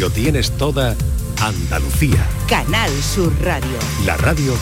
Lo 0.00 0.10
tienes 0.10 0.50
toda 0.56 0.96
Andalucía. 1.40 2.26
Canal 2.48 2.90
Sur 3.00 3.32
Radio. 3.42 3.78
La 4.04 4.16
radio 4.16 4.52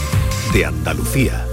de 0.52 0.66
Andalucía. 0.66 1.46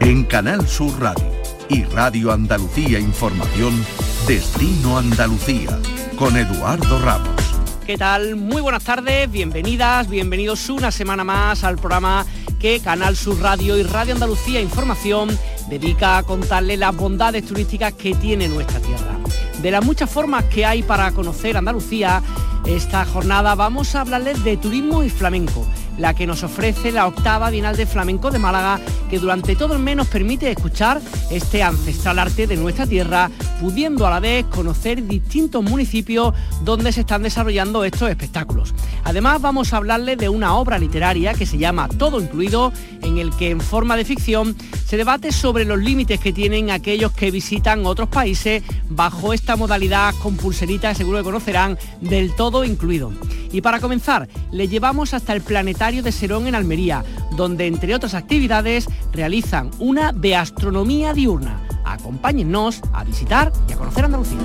En 0.00 0.24
Canal 0.24 0.66
Sur 0.66 0.98
Radio 0.98 1.30
y 1.68 1.84
Radio 1.84 2.32
Andalucía 2.32 2.98
Información, 2.98 3.84
Destino 4.26 4.96
Andalucía, 4.96 5.78
con 6.16 6.38
Eduardo 6.38 6.98
Ramos. 7.00 7.42
¿Qué 7.84 7.98
tal? 7.98 8.36
Muy 8.36 8.62
buenas 8.62 8.84
tardes, 8.84 9.30
bienvenidas, 9.30 10.08
bienvenidos 10.08 10.70
una 10.70 10.90
semana 10.90 11.22
más 11.22 11.64
al 11.64 11.76
programa 11.76 12.24
que 12.58 12.80
Canal 12.80 13.14
Sur 13.14 13.40
Radio 13.40 13.76
y 13.76 13.82
Radio 13.82 14.14
Andalucía 14.14 14.60
Información 14.60 15.38
dedica 15.68 16.18
a 16.18 16.22
contarle 16.22 16.76
las 16.76 16.96
bondades 16.96 17.44
turísticas 17.44 17.92
que 17.92 18.14
tiene 18.14 18.48
nuestra 18.48 18.80
tierra. 18.80 19.16
De 19.62 19.70
las 19.70 19.84
muchas 19.84 20.10
formas 20.10 20.44
que 20.44 20.64
hay 20.64 20.82
para 20.82 21.10
conocer 21.12 21.56
Andalucía, 21.56 22.22
esta 22.66 23.04
jornada 23.04 23.54
vamos 23.54 23.94
a 23.94 24.02
hablarles 24.02 24.42
de 24.44 24.56
turismo 24.56 25.02
y 25.02 25.10
flamenco 25.10 25.66
la 25.98 26.14
que 26.14 26.26
nos 26.26 26.42
ofrece 26.44 26.92
la 26.92 27.06
octava 27.06 27.50
Bienal 27.50 27.76
de 27.76 27.86
Flamenco 27.86 28.30
de 28.30 28.38
Málaga, 28.38 28.80
que 29.10 29.18
durante 29.18 29.56
todo 29.56 29.74
el 29.74 29.80
mes 29.80 29.96
nos 29.96 30.06
permite 30.06 30.50
escuchar 30.50 31.00
este 31.30 31.62
ancestral 31.62 32.18
arte 32.18 32.46
de 32.46 32.56
nuestra 32.56 32.86
tierra, 32.86 33.30
pudiendo 33.60 34.06
a 34.06 34.10
la 34.10 34.20
vez 34.20 34.46
conocer 34.46 35.06
distintos 35.06 35.62
municipios 35.62 36.34
donde 36.62 36.92
se 36.92 37.00
están 37.00 37.22
desarrollando 37.22 37.84
estos 37.84 38.08
espectáculos. 38.08 38.74
Además 39.04 39.42
vamos 39.42 39.72
a 39.72 39.78
hablarle 39.78 40.16
de 40.16 40.28
una 40.28 40.54
obra 40.54 40.78
literaria 40.78 41.34
que 41.34 41.46
se 41.46 41.58
llama 41.58 41.88
Todo 41.88 42.20
Incluido, 42.20 42.72
en 43.02 43.18
el 43.18 43.34
que 43.34 43.50
en 43.50 43.60
forma 43.60 43.96
de 43.96 44.04
ficción 44.04 44.56
se 44.88 44.96
debate 44.96 45.32
sobre 45.32 45.66
los 45.66 45.78
límites 45.78 46.18
que 46.18 46.32
tienen 46.32 46.70
aquellos 46.70 47.12
que 47.12 47.30
visitan 47.30 47.84
otros 47.84 48.08
países 48.08 48.62
bajo 48.88 49.34
esta 49.34 49.54
modalidad 49.54 50.14
con 50.22 50.38
pulserita, 50.38 50.94
seguro 50.94 51.18
que 51.18 51.24
conocerán, 51.24 51.78
del 52.00 52.34
todo 52.34 52.64
incluido. 52.64 53.12
Y 53.52 53.60
para 53.60 53.80
comenzar, 53.80 54.28
le 54.50 54.66
llevamos 54.66 55.12
hasta 55.12 55.34
el 55.34 55.42
Planetario 55.42 56.02
de 56.02 56.10
Serón 56.10 56.46
en 56.46 56.54
Almería, 56.54 57.04
donde 57.36 57.66
entre 57.66 57.94
otras 57.94 58.14
actividades 58.14 58.88
realizan 59.12 59.70
una 59.78 60.12
de 60.12 60.36
astronomía 60.36 61.12
diurna. 61.12 61.60
Acompáñennos 61.84 62.80
a 62.94 63.04
visitar 63.04 63.52
y 63.68 63.72
a 63.72 63.76
conocer 63.76 64.06
Andalucía. 64.06 64.38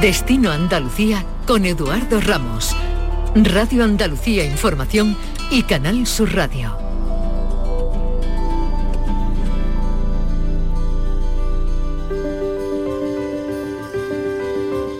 Destino 0.00 0.50
Andalucía 0.50 1.24
con 1.46 1.64
Eduardo 1.64 2.20
Ramos. 2.20 2.74
Radio 3.36 3.84
Andalucía 3.84 4.44
Información 4.44 5.16
y 5.52 5.62
Canal 5.62 6.08
Sur 6.08 6.34
Radio. 6.34 6.83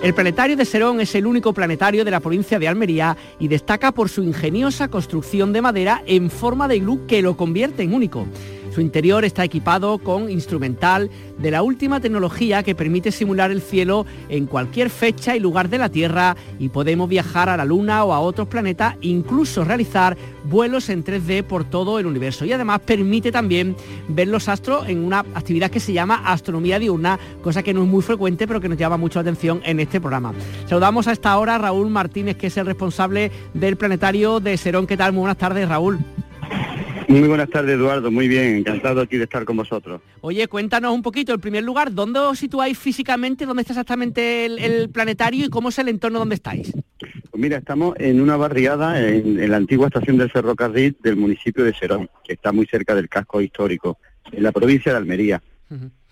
El 0.05 0.13
planetario 0.13 0.55
de 0.55 0.67
Serón 0.67 1.01
es 1.01 1.15
el 1.15 1.27
único 1.27 1.55
planetario 1.55 2.05
de 2.05 2.11
la 2.11 2.21
provincia 2.21 2.59
de 2.59 2.69
Almería 2.69 3.17
y 3.39 3.49
destaca 3.49 3.91
por 3.91 4.11
su 4.11 4.23
ingeniosa 4.23 4.89
construcción 4.89 5.55
de 5.55 5.63
madera 5.63 6.03
en 6.05 6.29
forma 6.29 6.69
de 6.69 6.77
iglú 6.77 7.07
que 7.07 7.23
lo 7.23 7.39
convierte 7.39 7.85
en 7.85 7.95
único. 7.95 8.27
Su 8.75 8.81
interior 8.81 9.25
está 9.25 9.45
equipado 9.45 9.99
con 9.99 10.29
instrumental 10.29 11.09
de 11.39 11.53
la 11.53 11.63
última 11.63 12.01
tecnología 12.01 12.65
que 12.65 12.75
permite 12.75 13.13
simular 13.13 13.53
el 13.53 13.63
cielo 13.63 14.05
en 14.29 14.47
cualquier 14.47 14.91
fecha 14.91 15.37
y 15.37 15.39
lugar 15.39 15.69
de 15.69 15.79
la 15.79 15.91
Tierra 15.91 16.35
y 16.59 16.71
podemos 16.71 17.09
viajar 17.09 17.49
a 17.49 17.57
la 17.57 17.65
Luna 17.65 18.03
o 18.03 18.13
a 18.13 18.19
otros 18.19 18.49
planetas, 18.49 18.97
incluso 19.01 19.63
realizar 19.63 20.17
vuelos 20.43 20.89
en 20.89 21.05
3D 21.05 21.45
por 21.45 21.63
todo 21.63 22.01
el 22.01 22.07
universo. 22.07 22.45
Y 22.45 22.53
además 22.53 22.81
permite 22.81 23.31
también 23.31 23.77
ver 24.09 24.27
los 24.27 24.49
astros 24.49 24.89
en 24.89 25.05
una 25.05 25.21
actividad 25.21 25.71
que 25.71 25.79
se 25.79 25.93
llama 25.93 26.23
astronomía 26.25 26.81
diurna, 26.81 27.21
cosa 27.45 27.63
que 27.63 27.75
no 27.75 27.85
es 27.85 27.89
muy 27.89 28.03
frecuente 28.03 28.49
pero 28.49 28.61
que 28.61 28.69
nos 28.69 28.79
llama 28.79 28.97
mucho 28.97 29.21
la 29.21 29.23
atención 29.23 29.61
en 29.65 29.79
este 29.79 30.01
programa. 30.01 30.35
Saludamos 30.67 31.07
a 31.07 31.13
esta 31.13 31.39
hora 31.39 31.55
a 31.55 31.59
Raúl 31.59 31.91
Martínez, 31.91 32.37
que 32.37 32.49
es 32.49 32.57
el 32.57 32.67
responsable 32.67 33.31
del 33.53 33.77
planetario 33.77 34.41
de 34.41 34.57
Serón. 34.57 34.89
¿Qué 34.89 34.97
tal? 34.97 35.13
Muy 35.13 35.21
buenas 35.21 35.39
tardes, 35.39 35.69
Raúl. 35.69 36.01
Muy 37.09 37.29
buenas 37.29 37.51
tardes, 37.51 37.75
Eduardo. 37.75 38.11
Muy 38.11 38.29
bien, 38.29 38.57
encantado 38.57 39.01
aquí 39.01 39.17
de 39.17 39.25
estar 39.25 39.45
con 39.45 39.57
vosotros. 39.57 40.01
Oye, 40.21 40.47
cuéntanos 40.49 40.95
un 40.95 41.03
poquito, 41.03 41.35
en 41.35 41.41
primer 41.41 41.63
lugar, 41.63 41.93
¿dónde 41.93 42.21
os 42.21 42.39
situáis 42.39 42.79
físicamente? 42.79 43.47
¿Dónde 43.47 43.63
está 43.63 43.73
exactamente 43.75 44.47
el, 44.47 44.89
planetario 44.91 45.45
y 45.45 45.49
cómo 45.49 45.69
es 45.69 45.79
el 45.79 45.89
entorno 45.89 46.19
donde 46.19 46.37
estáis? 46.37 46.73
Pues 46.99 47.43
mira, 47.43 47.59
estamos 47.59 47.95
en 47.99 48.21
una 48.21 48.37
barriada 48.37 49.01
en, 49.01 49.51
la 49.51 49.57
antigua 49.57 49.89
estación 49.89 50.19
del 50.19 50.31
ferrocarril 50.31 50.97
del 51.03 51.17
municipio 51.17 51.65
de 51.65 51.75
Serón, 51.75 52.09
que 52.25 52.35
está 52.35 52.53
muy 52.53 52.67
cerca 52.67 52.95
del 52.95 53.09
casco 53.09 53.41
histórico, 53.41 53.99
en 54.33 54.43
la 54.43 54.53
provincia 54.53 54.93
de 54.93 54.99
Almería. 54.99 55.43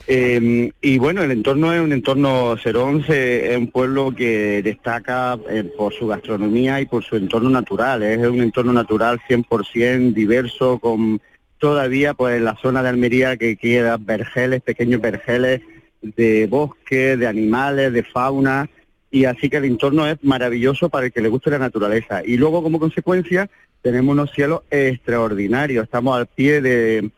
Em, 0.06 0.71
y 0.81 0.99
bueno, 0.99 1.23
el 1.23 1.31
entorno 1.31 1.73
es 1.73 1.81
un 1.81 1.93
entorno, 1.93 2.56
Serón 2.56 3.05
es 3.09 3.56
un 3.56 3.69
pueblo 3.69 4.12
que 4.15 4.61
destaca 4.62 5.39
eh, 5.49 5.62
por 5.77 5.95
su 5.95 6.09
gastronomía 6.09 6.81
y 6.81 6.87
por 6.87 7.05
su 7.05 7.17
entorno 7.17 7.50
natural, 7.50 8.03
es 8.03 8.19
un 8.19 8.41
entorno 8.41 8.73
natural 8.73 9.21
100% 9.28 10.12
diverso, 10.12 10.78
con 10.78 11.21
todavía 11.59 12.15
pues 12.15 12.37
en 12.37 12.45
la 12.45 12.56
zona 12.56 12.83
de 12.83 12.89
Almería 12.89 13.37
que 13.37 13.56
queda 13.56 13.97
vergeles, 13.97 14.62
pequeños 14.62 15.00
vergeles 15.00 15.61
de 16.03 16.49
bosque, 16.49 17.17
de 17.17 17.29
animales, 17.29 17.93
de 17.93 18.03
fauna, 18.03 18.69
y 19.12 19.27
así 19.27 19.49
que 19.49 19.59
el 19.59 19.67
entorno 19.67 20.06
es 20.09 20.19
maravilloso 20.25 20.89
para 20.89 21.06
el 21.06 21.12
que 21.12 21.21
le 21.21 21.29
guste 21.29 21.50
la 21.50 21.59
naturaleza. 21.59 22.23
Y 22.25 22.37
luego 22.37 22.62
como 22.62 22.81
consecuencia 22.81 23.49
tenemos 23.83 24.12
unos 24.12 24.33
cielos 24.33 24.62
extraordinarios, 24.71 25.84
estamos 25.84 26.17
al 26.17 26.27
pie 26.27 26.61
de 26.61 27.11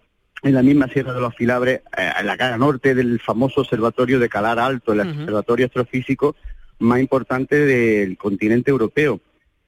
en 0.45 0.55
la 0.55 0.63
misma 0.63 0.89
Sierra 0.89 1.15
de 1.15 1.21
los 1.21 1.35
Filabres, 1.35 1.81
eh, 1.97 2.11
en 2.21 2.27
la 2.27 2.37
cara 2.37 2.59
norte 2.59 2.95
del 2.95 3.19
famoso 3.19 3.63
observatorio 3.63 4.19
de 4.19 4.29
Calar 4.29 4.59
Alto, 4.59 4.93
el 4.93 5.01
observatorio 5.01 5.67
astrofísico 5.67 6.37
más 6.79 7.01
importante 7.01 7.57
del 7.57 8.19
continente 8.19 8.71
europeo, 8.71 9.21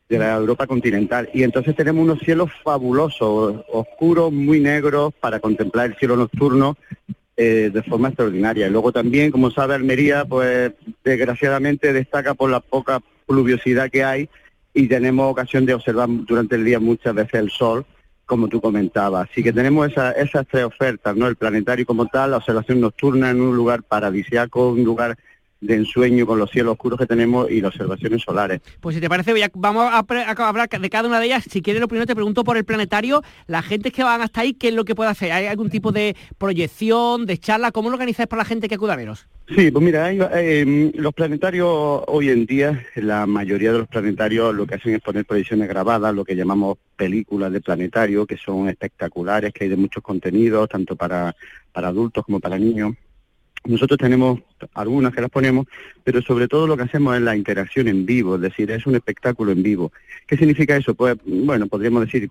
de 0.09 0.19
la 0.19 0.37
Europa 0.37 0.67
continental. 0.67 1.31
Y 1.33 1.43
entonces 1.43 1.75
tenemos 1.75 2.05
unos 2.05 2.21
cielos 2.21 2.51
fabulosos, 2.63 3.65
oscuros, 3.73 4.33
muy 4.33 4.61
negros, 4.61 5.15
para 5.19 5.41
contemplar 5.41 5.87
el 5.87 5.97
cielo 5.97 6.17
nocturno 6.17 6.77
eh, 7.37 7.71
de 7.73 7.83
forma 7.83 8.09
extraordinaria. 8.09 8.67
Y 8.67 8.71
luego 8.71 8.93
también, 8.93 9.31
como 9.31 9.51
sabe 9.51 9.75
Almería, 9.75 10.27
pues 10.27 10.73
desgraciadamente 11.03 11.93
destaca 11.93 12.35
por 12.35 12.51
la 12.51 12.61
poca 12.61 13.01
pluviosidad 13.27 13.91
que 13.91 14.05
hay 14.05 14.29
y 14.75 14.89
tenemos 14.89 15.33
ocasión 15.33 15.65
de 15.65 15.73
observar 15.73 16.09
durante 16.11 16.55
el 16.57 16.65
día 16.65 16.79
muchas 16.79 17.15
veces 17.15 17.41
el 17.41 17.51
sol 17.51 17.87
como 18.27 18.49
tú 18.49 18.61
comentabas. 18.61 19.29
Así 19.31 19.43
que 19.43 19.53
tenemos 19.53 19.89
esas 19.89 20.47
tres 20.51 20.65
ofertas, 20.65 21.17
¿no? 21.17 21.29
El 21.29 21.37
planetario 21.37 21.87
como 21.87 22.07
tal, 22.07 22.33
la 22.33 22.39
observación 22.39 22.81
nocturna 22.81 23.31
en 23.31 23.41
un 23.41 23.57
lugar 23.57 23.83
paradisiaco, 23.85 24.71
un 24.71 24.85
lugar 24.85 25.17
de 25.61 25.75
ensueño 25.75 26.27
con 26.27 26.39
los 26.39 26.51
cielos 26.51 26.73
oscuros 26.73 26.99
que 26.99 27.07
tenemos 27.07 27.51
y 27.51 27.61
las 27.61 27.73
observaciones 27.73 28.23
solares. 28.23 28.61
Pues 28.81 28.95
si 28.95 29.01
te 29.01 29.09
parece, 29.09 29.33
vamos 29.55 29.91
a, 29.91 29.99
hablar 30.49 30.69
de 30.69 30.91
cada 30.91 31.09
una 31.09 31.21
de 31.21 31.27
ellas. 31.27 31.45
Si 31.51 31.63
quieres, 31.63 31.81
lo 31.81 31.89
primero 31.89 32.07
te 32.07 32.15
pregunto 32.15 32.45
por 32.45 32.57
el 32.57 32.65
planetario. 32.65 33.23
La 33.47 33.63
gente 33.63 33.91
que 33.91 34.05
van 34.05 34.21
hasta 34.21 34.43
ahí, 34.43 34.55
¿qué 34.55 34.69
es 34.69 34.75
lo 34.75 34.85
que 34.85 34.95
puede 34.95 35.11
hacer? 35.11 35.33
¿Hay 35.33 35.47
algún 35.47 35.71
tipo 35.71 35.93
de 35.93 36.17
proyección, 36.39 37.27
de 37.27 37.39
charla? 37.39 37.73
¿Cómo 37.73 37.89
lo 37.89 37.95
organizáis 37.95 38.29
para 38.29 38.43
la 38.43 38.49
gente 38.49 38.69
que 38.69 38.75
acuda 38.75 38.95
a 38.95 38.97
veros? 38.97 39.27
Sí, 39.49 39.71
pues 39.71 39.85
mira, 39.85 40.11
em, 40.11 40.91
los 40.97 41.15
planetarios 41.15 42.03
hoy 42.09 42.31
en 42.31 42.47
día, 42.47 42.85
la 42.97 43.27
mayoría 43.27 43.73
de 43.73 43.79
los 43.79 43.89
planetarios 43.89 44.53
lo 44.55 44.67
que 44.67 44.75
hacen 44.75 44.95
es 44.95 45.01
poner 45.01 45.25
proyecciones 45.25 45.69
grabadas, 45.69 46.13
lo 46.13 46.25
que 46.25 46.35
llamamos 46.35 46.79
películas 46.97 47.53
de 47.53 47.61
planetario, 47.61 48.27
que 48.27 48.37
son 48.37 48.69
espectaculares, 48.69 49.53
que 49.53 49.65
hay 49.65 49.71
de 49.71 49.77
muchos 49.77 50.03
contenidos, 50.03 50.69
tanto 50.69 50.97
para, 50.97 51.37
para 51.73 51.89
adultos 51.89 52.25
como 52.25 52.41
para 52.41 52.59
niños. 52.59 52.95
Nosotros 53.67 53.99
tenemos 53.99 54.41
algunas 54.75 55.15
que 55.15 55.21
las 55.21 55.31
ponemos, 55.31 55.67
pero 56.05 56.23
sobre 56.23 56.49
todo 56.49 56.67
lo 56.67 56.77
que 56.77 56.85
hacemos 56.85 57.17
es 57.17 57.23
la 57.23 57.37
interacción 57.37 57.89
en 57.89 58.07
vivo, 58.07 58.37
es 58.37 58.41
decir, 58.41 58.71
es 58.71 58.87
un 58.87 58.95
espectáculo 58.95 59.53
en 59.53 59.63
vivo. 59.63 59.93
¿Qué 60.27 60.37
significa 60.37 60.77
eso? 60.77 60.95
Pues, 60.95 61.17
bueno, 61.25 61.67
podríamos 61.67 62.05
decir, 62.05 62.31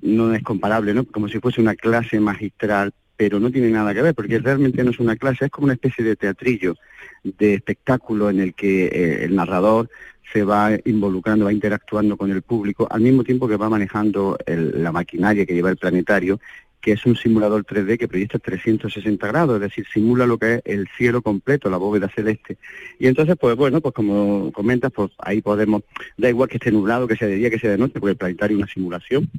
no 0.00 0.32
es 0.34 0.42
comparable, 0.42 0.94
¿no? 0.94 1.04
Como 1.04 1.28
si 1.28 1.40
fuese 1.40 1.60
una 1.60 1.74
clase 1.74 2.20
magistral, 2.20 2.92
pero 3.16 3.38
no 3.38 3.50
tiene 3.50 3.70
nada 3.70 3.92
que 3.92 4.02
ver, 4.02 4.14
porque 4.14 4.38
realmente 4.38 4.82
no 4.82 4.90
es 4.90 4.98
una 4.98 5.16
clase, 5.16 5.46
es 5.46 5.50
como 5.50 5.66
una 5.66 5.74
especie 5.74 6.04
de 6.04 6.16
teatrillo, 6.16 6.76
de 7.22 7.54
espectáculo 7.54 8.30
en 8.30 8.40
el 8.40 8.54
que 8.54 8.86
eh, 8.86 9.24
el 9.24 9.34
narrador 9.34 9.90
se 10.32 10.44
va 10.44 10.70
involucrando, 10.86 11.44
va 11.44 11.52
interactuando 11.52 12.16
con 12.16 12.30
el 12.30 12.42
público, 12.42 12.88
al 12.90 13.02
mismo 13.02 13.22
tiempo 13.22 13.46
que 13.46 13.56
va 13.56 13.68
manejando 13.68 14.38
la 14.46 14.90
maquinaria 14.90 15.44
que 15.44 15.52
lleva 15.52 15.70
el 15.70 15.76
planetario 15.76 16.40
que 16.82 16.92
es 16.92 17.06
un 17.06 17.16
simulador 17.16 17.64
3D 17.64 17.96
que 17.96 18.08
proyecta 18.08 18.40
360 18.40 19.26
grados, 19.28 19.54
es 19.54 19.60
decir, 19.62 19.86
simula 19.92 20.26
lo 20.26 20.36
que 20.36 20.54
es 20.54 20.62
el 20.64 20.88
cielo 20.98 21.22
completo, 21.22 21.70
la 21.70 21.76
bóveda 21.76 22.08
celeste. 22.08 22.58
Y 22.98 23.06
entonces, 23.06 23.36
pues 23.40 23.56
bueno, 23.56 23.80
pues 23.80 23.94
como 23.94 24.50
comentas, 24.52 24.90
pues 24.92 25.12
ahí 25.18 25.40
podemos, 25.40 25.82
da 26.16 26.28
igual 26.28 26.48
que 26.48 26.56
esté 26.56 26.72
nublado, 26.72 27.06
que 27.06 27.16
sea 27.16 27.28
de 27.28 27.36
día, 27.36 27.50
que 27.50 27.60
sea 27.60 27.70
de 27.70 27.78
noche, 27.78 28.00
porque 28.00 28.10
el 28.10 28.16
planetario 28.16 28.56
es 28.56 28.62
una 28.64 28.72
simulación, 28.72 29.30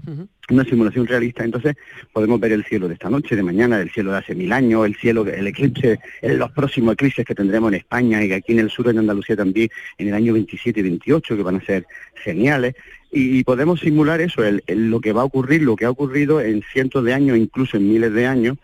una 0.50 0.64
simulación 0.64 1.06
realista, 1.06 1.44
entonces 1.44 1.76
podemos 2.14 2.40
ver 2.40 2.54
el 2.54 2.64
cielo 2.64 2.88
de 2.88 2.94
esta 2.94 3.10
noche, 3.10 3.36
de 3.36 3.44
mañana, 3.44 3.80
el 3.82 3.92
cielo 3.92 4.14
de 4.14 4.20
hace 4.20 4.36
mil 4.36 4.54
años, 4.54 4.86
el 4.86 4.96
cielo, 4.96 5.28
el 5.28 5.46
eclipse, 5.46 6.00
los 6.22 6.50
próximos 6.52 6.94
eclipses 6.94 7.26
que 7.26 7.36
tendremos 7.36 7.74
en 7.74 7.80
España 7.80 8.24
y 8.24 8.32
aquí 8.32 8.54
en 8.54 8.60
el 8.60 8.70
sur, 8.70 8.88
en 8.88 9.00
Andalucía 9.00 9.36
también, 9.36 9.70
en 9.98 10.08
el 10.08 10.14
año 10.14 10.34
27 10.34 10.80
y 10.80 10.84
28, 10.84 11.36
que 11.36 11.44
van 11.44 11.58
a 11.58 11.66
ser 11.66 11.86
geniales 12.16 12.76
y, 13.14 13.44
podemos 13.44 13.80
simular 13.80 14.22
eso, 14.22 14.42
lo 14.68 15.00
que 15.00 15.14
va 15.14 15.22
a 15.22 15.26
ocurrir, 15.26 15.62
lo 15.62 15.76
que 15.76 15.86
ha 15.86 15.92
ocurrido 15.92 16.42
en 16.42 16.64
cientos 16.64 17.04
de 17.04 17.14
años, 17.14 17.38
incluso 17.38 17.78
en 17.78 17.88
miles 17.88 18.12
de 18.12 18.26
años, 18.26 18.58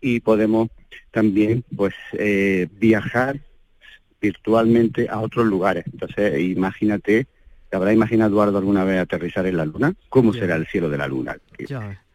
y 0.00 0.20
podemos 0.20 0.68
también 1.10 1.64
pues 1.74 1.94
eh, 2.12 2.68
viajar 2.78 3.40
virtualmente 4.20 5.08
a 5.08 5.20
otros 5.20 5.46
lugares. 5.46 5.84
Entonces, 5.90 6.38
imagínate, 6.38 7.26
¿te 7.70 7.76
habrá 7.76 7.94
imaginado 7.94 8.32
Eduardo 8.32 8.58
alguna 8.58 8.84
vez 8.84 9.00
aterrizar 9.00 9.46
en 9.46 9.56
la 9.56 9.64
Luna? 9.64 9.94
¿Cómo 10.10 10.34
será 10.34 10.56
el 10.56 10.66
cielo 10.66 10.90
de 10.90 10.98
la 10.98 11.08
Luna? 11.08 11.38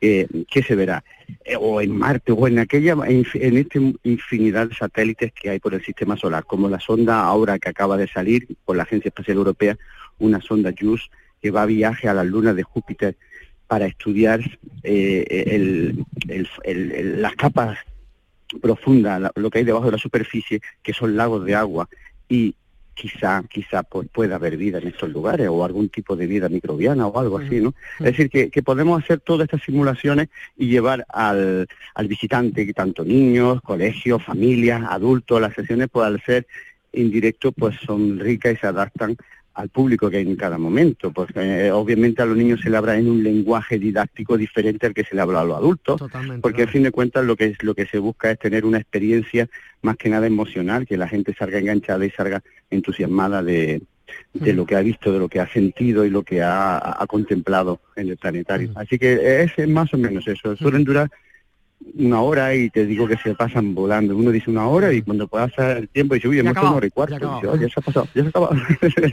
Eh, 0.01 0.27
¿Qué 0.49 0.61
se 0.61 0.75
verá? 0.75 1.03
Eh, 1.43 1.55
o 1.59 1.81
en 1.81 1.97
Marte, 1.97 2.31
o 2.31 2.47
en 2.47 2.59
aquella, 2.59 2.95
en, 3.07 3.25
en 3.33 3.57
esta 3.57 3.79
infinidad 4.03 4.69
de 4.69 4.75
satélites 4.75 5.31
que 5.33 5.49
hay 5.49 5.59
por 5.59 5.73
el 5.73 5.83
sistema 5.83 6.15
solar, 6.17 6.45
como 6.45 6.69
la 6.69 6.79
sonda 6.79 7.21
ahora 7.21 7.57
que 7.57 7.69
acaba 7.69 7.97
de 7.97 8.07
salir 8.07 8.47
por 8.63 8.75
la 8.75 8.83
Agencia 8.83 9.09
Espacial 9.09 9.37
Europea, 9.37 9.77
una 10.19 10.39
sonda 10.39 10.71
JUICE 10.77 11.09
que 11.41 11.51
va 11.51 11.63
a 11.63 11.67
viaje 11.67 12.07
a 12.07 12.13
la 12.13 12.23
luna 12.23 12.53
de 12.53 12.63
Júpiter 12.63 13.15
para 13.67 13.85
estudiar 13.85 14.41
eh, 14.83 15.93
las 17.15 17.35
capas 17.35 17.77
profundas, 18.61 19.31
lo 19.35 19.49
que 19.49 19.59
hay 19.59 19.63
debajo 19.63 19.85
de 19.85 19.91
la 19.91 19.97
superficie, 19.97 20.59
que 20.81 20.93
son 20.93 21.15
lagos 21.15 21.45
de 21.45 21.53
agua, 21.53 21.87
y 22.27 22.55
quizá, 22.99 23.43
quizá 23.49 23.83
pues, 23.83 24.09
pueda 24.11 24.35
haber 24.35 24.57
vida 24.57 24.79
en 24.79 24.87
estos 24.87 25.09
lugares 25.09 25.47
o 25.49 25.63
algún 25.63 25.89
tipo 25.89 26.15
de 26.15 26.27
vida 26.27 26.49
microbiana 26.49 27.07
o 27.07 27.17
algo 27.19 27.37
así, 27.37 27.61
¿no? 27.61 27.73
Es 27.99 28.05
decir, 28.05 28.29
que, 28.29 28.49
que, 28.49 28.61
podemos 28.61 29.01
hacer 29.01 29.21
todas 29.21 29.45
estas 29.45 29.63
simulaciones 29.63 30.27
y 30.57 30.67
llevar 30.67 31.05
al, 31.07 31.67
al 31.95 32.07
visitante, 32.07 32.73
tanto 32.73 33.05
niños, 33.05 33.61
colegios, 33.61 34.23
familias, 34.23 34.83
adultos, 34.89 35.39
las 35.39 35.53
sesiones, 35.53 35.87
pues 35.91 36.07
al 36.07 36.21
ser 36.23 36.45
indirecto, 36.91 37.51
pues 37.51 37.77
son 37.85 38.19
ricas 38.19 38.55
y 38.55 38.57
se 38.57 38.67
adaptan 38.67 39.15
al 39.59 39.67
público 39.67 40.09
que 40.09 40.17
hay 40.17 40.27
en 40.27 40.37
cada 40.37 40.57
momento, 40.57 41.11
porque 41.11 41.67
eh, 41.67 41.71
obviamente 41.71 42.21
a 42.21 42.25
los 42.25 42.37
niños 42.37 42.61
se 42.61 42.69
le 42.69 42.77
habla 42.77 42.97
en 42.97 43.09
un 43.09 43.21
lenguaje 43.21 43.77
didáctico 43.77 44.37
diferente 44.37 44.87
al 44.87 44.93
que 44.93 45.03
se 45.03 45.15
le 45.15 45.21
habla 45.21 45.41
a 45.41 45.43
los 45.43 45.57
adultos, 45.57 46.01
porque 46.41 46.61
al 46.61 46.69
fin 46.69 46.83
de 46.83 46.91
cuentas 46.91 47.25
lo 47.25 47.35
que 47.35 47.45
es 47.45 47.61
lo 47.61 47.75
que 47.75 47.85
se 47.85 47.99
busca 47.99 48.31
es 48.31 48.39
tener 48.39 48.65
una 48.65 48.77
experiencia 48.77 49.49
más 49.81 49.97
que 49.97 50.07
nada 50.07 50.27
emocional, 50.27 50.87
que 50.87 50.95
la 50.95 51.09
gente 51.09 51.35
salga 51.37 51.59
enganchada 51.59 52.05
y 52.05 52.09
salga 52.11 52.41
entusiasmada 52.69 53.43
de, 53.43 53.81
de 54.33 54.53
lo 54.53 54.65
que 54.65 54.77
ha 54.77 54.81
visto, 54.81 55.11
de 55.11 55.19
lo 55.19 55.27
que 55.27 55.41
ha 55.41 55.47
sentido 55.51 56.05
y 56.05 56.09
lo 56.09 56.23
que 56.23 56.41
ha, 56.41 57.05
contemplado 57.09 57.81
en 57.97 58.07
el 58.09 58.17
planetario. 58.17 58.71
Así 58.75 58.97
que 58.97 59.43
es, 59.43 59.67
más 59.67 59.93
o 59.93 59.97
menos 59.97 60.25
eso. 60.25 60.55
Suelen 60.55 60.85
durar 60.85 61.11
una 61.95 62.21
hora 62.21 62.53
y 62.55 62.69
te 62.69 62.85
digo 62.85 63.07
que 63.07 63.17
se 63.17 63.35
pasan 63.35 63.73
volando. 63.73 64.15
Uno 64.15 64.31
dice 64.31 64.49
una 64.49 64.67
hora 64.67 64.93
y 64.93 65.01
cuando 65.01 65.27
pasa 65.27 65.73
el 65.73 65.89
tiempo 65.89 66.13
dice, 66.13 66.27
uy, 66.27 66.39
hemos 66.39 66.51
una 66.51 66.73
hora 66.73 66.87
y 66.87 66.89
cuarto. 66.89 67.41
Ya, 67.41 67.55
ya 67.55 67.69
se 67.69 67.79
ha 67.79 67.81
pasado, 67.81 68.07
ya 68.13 68.21
se 68.21 68.27
ha 68.27 68.29
acabado. 68.29 68.55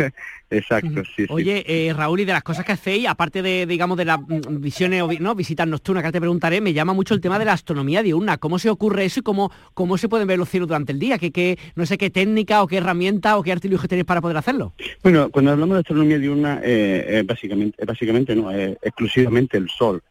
Exacto, 0.50 1.02
sí, 1.16 1.26
Oye, 1.28 1.64
Eh, 1.66 1.92
Raúl, 1.92 2.20
y 2.20 2.24
de 2.24 2.32
las 2.32 2.42
cosas 2.42 2.64
que 2.64 2.72
hacéis, 2.72 3.06
aparte 3.08 3.42
de, 3.42 3.66
digamos, 3.66 3.96
de 3.96 4.04
las 4.04 4.20
mm, 4.20 4.60
visiones, 4.60 5.20
no, 5.20 5.34
visitas 5.34 5.66
nocturnas, 5.66 6.04
que 6.04 6.12
te 6.12 6.20
preguntaré, 6.20 6.60
me 6.60 6.72
llama 6.72 6.92
mucho 6.92 7.14
el 7.14 7.20
tema 7.20 7.38
de 7.38 7.44
la 7.44 7.52
astronomía 7.52 8.02
diurna. 8.02 8.38
¿Cómo 8.38 8.58
se 8.58 8.70
ocurre 8.70 9.04
eso 9.04 9.20
y 9.20 9.22
cómo, 9.22 9.50
cómo 9.74 9.98
se 9.98 10.08
pueden 10.08 10.26
ver 10.26 10.38
los 10.38 10.48
cielos 10.48 10.68
durante 10.68 10.92
el 10.92 10.98
día? 10.98 11.18
¿Qué, 11.18 11.30
qué, 11.30 11.58
no 11.74 11.86
sé 11.86 11.98
qué 11.98 12.10
técnica 12.10 12.62
o 12.62 12.66
qué 12.66 12.78
herramienta 12.78 13.36
o 13.38 13.42
qué 13.42 13.52
artilugio 13.52 13.88
tenéis 13.88 14.06
para 14.06 14.20
poder 14.20 14.36
hacerlo? 14.36 14.72
Bueno, 15.02 15.30
cuando 15.30 15.52
hablamos 15.52 15.76
de 15.76 15.80
astronomía 15.80 16.18
diurna, 16.18 16.60
eh, 16.62 17.22
básicamente, 17.26 17.84
básicamente 17.84 18.34
no, 18.34 18.50
es 18.50 18.76
exclusivamente 18.82 19.56
el 19.56 19.68
sol 19.68 20.02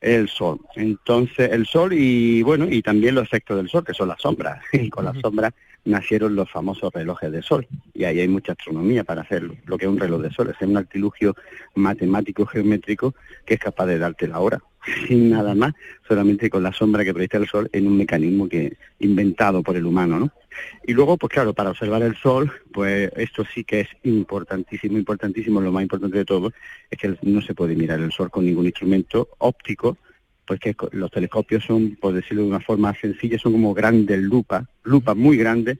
el 0.00 0.28
sol. 0.28 0.60
Entonces, 0.76 1.50
el 1.52 1.66
sol 1.66 1.92
y 1.92 2.42
bueno, 2.42 2.66
y 2.68 2.82
también 2.82 3.14
los 3.14 3.24
efectos 3.24 3.56
del 3.56 3.68
sol, 3.68 3.84
que 3.84 3.94
son 3.94 4.08
las 4.08 4.20
sombras. 4.20 4.62
Y 4.72 4.88
con 4.88 5.04
las 5.04 5.18
sombras 5.18 5.52
nacieron 5.84 6.34
los 6.34 6.50
famosos 6.50 6.92
relojes 6.92 7.30
de 7.32 7.42
sol. 7.42 7.66
Y 7.94 8.04
ahí 8.04 8.20
hay 8.20 8.28
mucha 8.28 8.52
astronomía 8.52 9.04
para 9.04 9.22
hacerlo. 9.22 9.54
Lo 9.66 9.78
que 9.78 9.86
es 9.86 9.90
un 9.90 9.98
reloj 9.98 10.22
de 10.22 10.30
sol 10.30 10.50
es 10.50 10.66
un 10.66 10.76
artilugio 10.76 11.34
matemático 11.74 12.46
geométrico 12.46 13.14
que 13.44 13.54
es 13.54 13.60
capaz 13.60 13.86
de 13.86 13.98
darte 13.98 14.26
la 14.26 14.40
hora 14.40 14.60
sin 15.06 15.30
nada 15.30 15.54
más, 15.54 15.74
solamente 16.06 16.50
con 16.50 16.62
la 16.62 16.72
sombra 16.72 17.04
que 17.04 17.12
proyecta 17.12 17.38
el 17.38 17.48
sol 17.48 17.68
en 17.72 17.86
un 17.86 17.96
mecanismo 17.96 18.48
que 18.48 18.76
inventado 18.98 19.62
por 19.62 19.76
el 19.76 19.86
humano, 19.86 20.18
¿no? 20.18 20.30
Y 20.86 20.92
luego, 20.92 21.16
pues 21.16 21.32
claro, 21.32 21.54
para 21.54 21.70
observar 21.70 22.02
el 22.02 22.16
sol, 22.16 22.52
pues 22.72 23.10
esto 23.16 23.44
sí 23.44 23.64
que 23.64 23.80
es 23.80 23.88
importantísimo, 24.02 24.98
importantísimo, 24.98 25.60
lo 25.60 25.72
más 25.72 25.82
importante 25.82 26.18
de 26.18 26.24
todo 26.24 26.52
es 26.90 26.98
que 26.98 27.16
no 27.22 27.40
se 27.40 27.54
puede 27.54 27.76
mirar 27.76 28.00
el 28.00 28.12
sol 28.12 28.30
con 28.30 28.44
ningún 28.44 28.66
instrumento 28.66 29.28
óptico, 29.38 29.96
pues 30.44 30.58
que 30.58 30.74
los 30.92 31.10
telescopios 31.10 31.64
son, 31.64 31.96
por 31.96 32.12
decirlo 32.12 32.42
de 32.42 32.48
una 32.48 32.60
forma 32.60 32.92
sencilla, 32.94 33.38
son 33.38 33.52
como 33.52 33.72
grandes 33.72 34.18
lupas, 34.18 34.64
lupas 34.82 35.16
muy 35.16 35.36
grandes, 35.36 35.78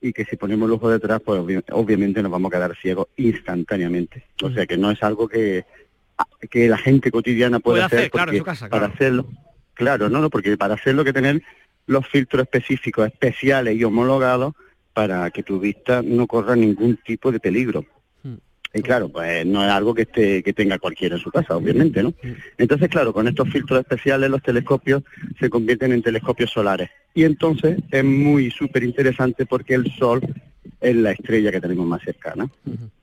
y 0.00 0.12
que 0.12 0.24
si 0.24 0.36
ponemos 0.36 0.68
el 0.68 0.74
ojo 0.74 0.90
detrás, 0.90 1.20
pues 1.24 1.40
obviamente 1.72 2.22
nos 2.22 2.30
vamos 2.30 2.50
a 2.50 2.56
quedar 2.56 2.76
ciegos 2.76 3.08
instantáneamente. 3.16 4.24
O 4.42 4.50
sea 4.50 4.66
que 4.66 4.76
no 4.76 4.90
es 4.90 5.02
algo 5.02 5.28
que 5.28 5.64
que 6.50 6.68
la 6.68 6.78
gente 6.78 7.10
cotidiana 7.10 7.60
puede, 7.60 7.82
hacer, 7.82 8.10
claro, 8.10 8.32
en 8.32 8.38
su 8.38 8.44
casa, 8.44 8.68
para 8.68 8.86
hacerlo. 8.86 9.26
Claro, 9.74 10.08
no, 10.08 10.20
no, 10.20 10.30
porque 10.30 10.56
para 10.56 10.74
hacerlo 10.74 11.02
hay 11.02 11.06
que 11.06 11.12
tener 11.12 11.42
los 11.86 12.06
filtros 12.06 12.42
específicos, 12.42 13.06
especiales 13.06 13.76
y 13.76 13.84
homologados 13.84 14.54
para 14.92 15.30
que 15.30 15.42
tu 15.42 15.60
vista 15.60 16.02
no 16.02 16.26
corra 16.26 16.56
ningún 16.56 16.96
tipo 16.96 17.30
de 17.30 17.40
peligro. 17.40 17.84
Hmm. 18.22 18.34
Y 18.74 18.82
claro, 18.82 19.08
pues 19.08 19.46
no 19.46 19.64
es 19.64 19.70
algo 19.70 19.94
que 19.94 20.02
esté, 20.02 20.42
que 20.42 20.52
tenga 20.52 20.78
cualquiera 20.78 21.16
en 21.16 21.22
su 21.22 21.30
casa, 21.30 21.56
obviamente, 21.56 22.02
¿no? 22.02 22.10
Hmm. 22.10 22.32
Entonces, 22.58 22.88
claro, 22.88 23.12
con 23.12 23.28
estos 23.28 23.48
filtros 23.48 23.80
especiales 23.80 24.28
los 24.28 24.42
telescopios 24.42 25.02
se 25.38 25.48
convierten 25.48 25.92
en 25.92 26.02
telescopios 26.02 26.50
solares. 26.50 26.90
Y 27.14 27.24
entonces 27.24 27.78
es 27.90 28.04
muy 28.04 28.50
súper 28.50 28.82
interesante 28.82 29.46
porque 29.46 29.74
el 29.74 29.90
Sol 29.92 30.20
es 30.80 30.96
la 30.96 31.12
estrella 31.12 31.50
que 31.50 31.60
tenemos 31.60 31.86
más 31.86 32.02
cercana. 32.02 32.48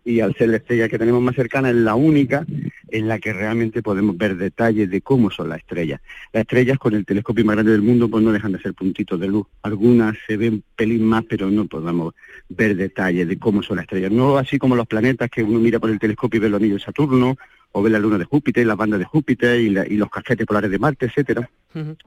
Y 0.03 0.19
al 0.19 0.35
ser 0.35 0.49
la 0.49 0.57
estrella 0.57 0.87
que 0.87 0.99
tenemos 0.99 1.21
más 1.21 1.35
cercana 1.35 1.69
es 1.69 1.75
la 1.75 1.95
única 1.95 2.45
en 2.89 3.07
la 3.07 3.19
que 3.19 3.33
realmente 3.33 3.81
podemos 3.81 4.17
ver 4.17 4.37
detalles 4.37 4.89
de 4.89 5.01
cómo 5.01 5.31
son 5.31 5.49
las 5.49 5.59
estrellas. 5.59 6.01
Las 6.31 6.41
estrellas 6.41 6.77
con 6.77 6.93
el 6.93 7.05
telescopio 7.05 7.43
más 7.43 7.55
grande 7.55 7.71
del 7.71 7.81
mundo 7.81 8.07
pues 8.07 8.23
no 8.23 8.31
dejan 8.31 8.51
de 8.51 8.59
ser 8.59 8.73
puntitos 8.73 9.19
de 9.19 9.27
luz. 9.27 9.47
Algunas 9.63 10.15
se 10.27 10.37
ven 10.37 10.63
pelín 10.75 11.03
más, 11.03 11.23
pero 11.27 11.49
no 11.49 11.65
podemos 11.65 12.13
ver 12.49 12.75
detalles 12.75 13.27
de 13.27 13.37
cómo 13.37 13.63
son 13.63 13.77
las 13.77 13.83
estrellas. 13.83 14.11
No 14.11 14.37
así 14.37 14.57
como 14.57 14.75
los 14.75 14.87
planetas 14.87 15.29
que 15.29 15.43
uno 15.43 15.59
mira 15.59 15.79
por 15.79 15.89
el 15.89 15.99
telescopio 15.99 16.37
y 16.37 16.41
ve 16.41 16.49
los 16.49 16.59
anillos 16.61 16.81
de 16.81 16.85
Saturno, 16.85 17.35
o 17.77 17.81
ve 17.81 17.89
la 17.89 17.99
luna 17.99 18.17
de 18.17 18.23
Júpiter, 18.23 18.65
la 18.65 18.75
banda 18.75 18.97
de 18.97 19.03
Júpiter 19.03 19.59
y, 19.59 19.69
los 19.69 20.09
casquetes 20.09 20.47
polares 20.47 20.71
de 20.71 20.79
Marte, 20.79 21.07
etcétera. 21.07 21.49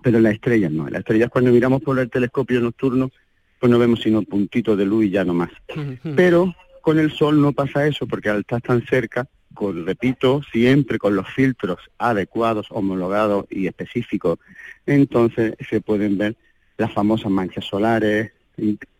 Pero 0.03 0.19
las 0.19 0.33
estrellas 0.33 0.73
no. 0.73 0.89
Las 0.89 1.01
estrellas 1.01 1.29
cuando 1.29 1.53
miramos 1.53 1.83
por 1.83 1.99
el 1.99 2.09
telescopio 2.09 2.59
nocturno 2.63 3.11
pues 3.59 3.71
no 3.71 3.79
vemos 3.79 4.01
sino 4.01 4.23
puntitos 4.23 4.77
de 4.79 4.87
luz 4.87 5.07
y 5.07 5.11
ya 5.11 5.25
no 5.25 5.35
más. 5.35 5.51
Pero 6.17 6.55
con 6.81 6.99
el 6.99 7.11
sol 7.11 7.41
no 7.41 7.53
pasa 7.53 7.87
eso, 7.87 8.07
porque 8.07 8.29
al 8.29 8.41
estar 8.41 8.61
tan 8.61 8.85
cerca, 8.87 9.27
con, 9.55 9.85
repito, 9.85 10.43
siempre 10.53 10.99
con 10.99 11.17
los 11.17 11.29
filtros 11.29 11.79
adecuados, 11.99 12.69
homologados 12.71 13.47
y 13.51 13.67
específicos, 13.67 14.39
entonces 14.87 15.55
se 15.69 15.81
pueden 15.81 16.17
ver 16.17 16.37
las 16.77 16.93
famosas 16.93 17.31
manchas 17.31 17.65
solares, 17.65 18.33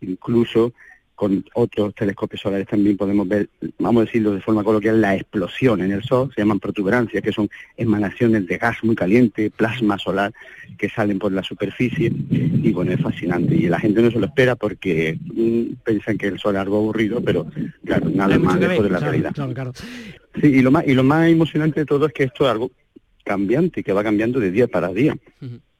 incluso 0.01 0.73
con 1.19 1.43
otros 1.53 1.93
telescopios 1.95 2.39
solares 2.39 2.65
también 2.65 2.95
podemos 2.95 3.27
ver, 3.27 3.49
vamos 3.77 4.03
a 4.03 4.05
decirlo 4.05 4.31
de 4.31 4.39
forma 4.39 4.63
coloquial, 4.63 5.01
la 5.01 5.15
explosión 5.15 5.81
en 5.81 5.91
el 5.91 6.01
Sol, 6.01 6.31
se 6.33 6.39
llaman 6.39 6.61
protuberancias, 6.61 7.21
que 7.21 7.33
son 7.33 7.49
emanaciones 7.75 8.47
de 8.47 8.57
gas 8.57 8.77
muy 8.83 8.95
caliente, 8.95 9.51
plasma 9.51 9.97
solar, 9.97 10.31
que 10.77 10.89
salen 10.89 11.19
por 11.19 11.33
la 11.33 11.43
superficie, 11.43 12.09
y 12.29 12.71
bueno, 12.71 12.93
es 12.93 13.01
fascinante. 13.01 13.53
Y 13.53 13.67
la 13.67 13.81
gente 13.81 14.01
no 14.01 14.09
se 14.09 14.17
lo 14.17 14.27
espera 14.27 14.55
porque 14.55 15.19
mm, 15.21 15.83
piensan 15.83 16.17
que 16.17 16.27
el 16.27 16.39
Sol 16.39 16.55
es 16.55 16.61
algo 16.61 16.77
aburrido, 16.77 17.21
pero 17.21 17.47
claro, 17.83 18.09
nada 18.09 18.39
más 18.39 18.57
lejos 18.57 18.85
de 18.85 18.89
la 18.89 18.99
realidad. 18.99 19.33
Sí, 20.39 20.47
y 20.47 20.61
lo, 20.61 20.71
más, 20.71 20.87
y 20.87 20.93
lo 20.93 21.03
más 21.03 21.27
emocionante 21.27 21.81
de 21.81 21.85
todo 21.85 22.05
es 22.05 22.13
que 22.13 22.23
esto 22.23 22.45
es 22.45 22.51
algo 22.51 22.71
cambiante, 23.25 23.83
que 23.83 23.91
va 23.91 24.05
cambiando 24.05 24.39
de 24.39 24.51
día 24.51 24.69
para 24.69 24.87
día. 24.93 25.17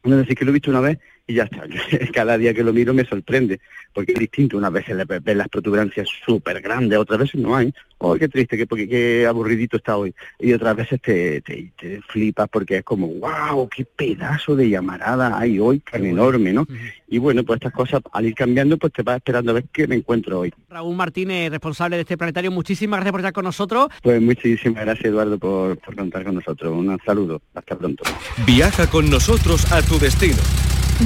No 0.03 0.15
es 0.15 0.17
decir, 0.17 0.35
que 0.35 0.43
lo 0.43 0.51
he 0.51 0.53
visto 0.55 0.69
una 0.69 0.81
vez 0.81 0.99
y 1.29 1.35
ya 1.35 1.43
está. 1.43 1.63
Cada 2.13 2.37
día 2.37 2.53
que 2.53 2.63
lo 2.63 2.73
miro 2.73 2.93
me 2.93 3.05
sorprende, 3.05 3.61
porque 3.93 4.13
es 4.13 4.19
distinto. 4.19 4.57
Unas 4.57 4.73
veces 4.73 4.97
ves 5.07 5.37
las 5.37 5.47
protuberancias 5.47 6.09
súper 6.25 6.59
grandes, 6.59 6.97
otras 6.97 7.19
veces 7.19 7.39
no 7.39 7.55
hay. 7.55 7.71
¡Oh, 7.99 8.15
qué 8.15 8.27
triste, 8.27 8.57
qué, 8.57 8.65
porque, 8.65 8.87
qué 8.87 9.27
aburridito 9.27 9.77
está 9.77 9.97
hoy! 9.97 10.15
Y 10.39 10.53
otras 10.53 10.75
veces 10.75 11.01
te, 11.01 11.41
te, 11.41 12.01
flipas 12.07 12.47
porque 12.49 12.77
es 12.77 12.83
como, 12.83 13.07
¡wow, 13.07 13.69
qué 13.69 13.85
pedazo 13.85 14.55
de 14.55 14.69
llamarada 14.69 15.37
hay 15.37 15.59
hoy 15.59 15.79
tan 15.79 16.05
enorme, 16.05 16.51
¿no? 16.51 16.65
Y 17.07 17.17
bueno, 17.17 17.43
pues 17.43 17.57
estas 17.57 17.73
cosas 17.73 18.01
al 18.11 18.25
ir 18.25 18.33
cambiando, 18.33 18.77
pues 18.77 18.93
te 18.93 19.03
vas 19.03 19.17
esperando 19.17 19.51
a 19.51 19.55
ver 19.55 19.65
qué 19.71 19.85
me 19.85 19.95
encuentro 19.95 20.39
hoy. 20.39 20.53
Raúl 20.69 20.95
Martínez, 20.95 21.51
responsable 21.51 21.97
de 21.97 22.03
este 22.03 22.17
planetario, 22.17 22.51
muchísimas 22.51 22.99
gracias 22.99 23.11
por 23.11 23.19
estar 23.19 23.33
con 23.33 23.43
nosotros. 23.43 23.89
Pues 24.01 24.21
muchísimas 24.21 24.83
gracias, 24.83 25.05
Eduardo, 25.05 25.37
por, 25.37 25.77
por 25.77 25.95
contar 25.95 26.23
con 26.23 26.35
nosotros. 26.35 26.71
Un 26.71 26.97
saludo. 27.05 27.41
Hasta 27.53 27.77
pronto. 27.77 28.03
Viaja 28.47 28.87
con 28.89 29.09
nosotros 29.09 29.71
a 29.71 29.81
tu 29.81 29.99
destino. 29.99 30.37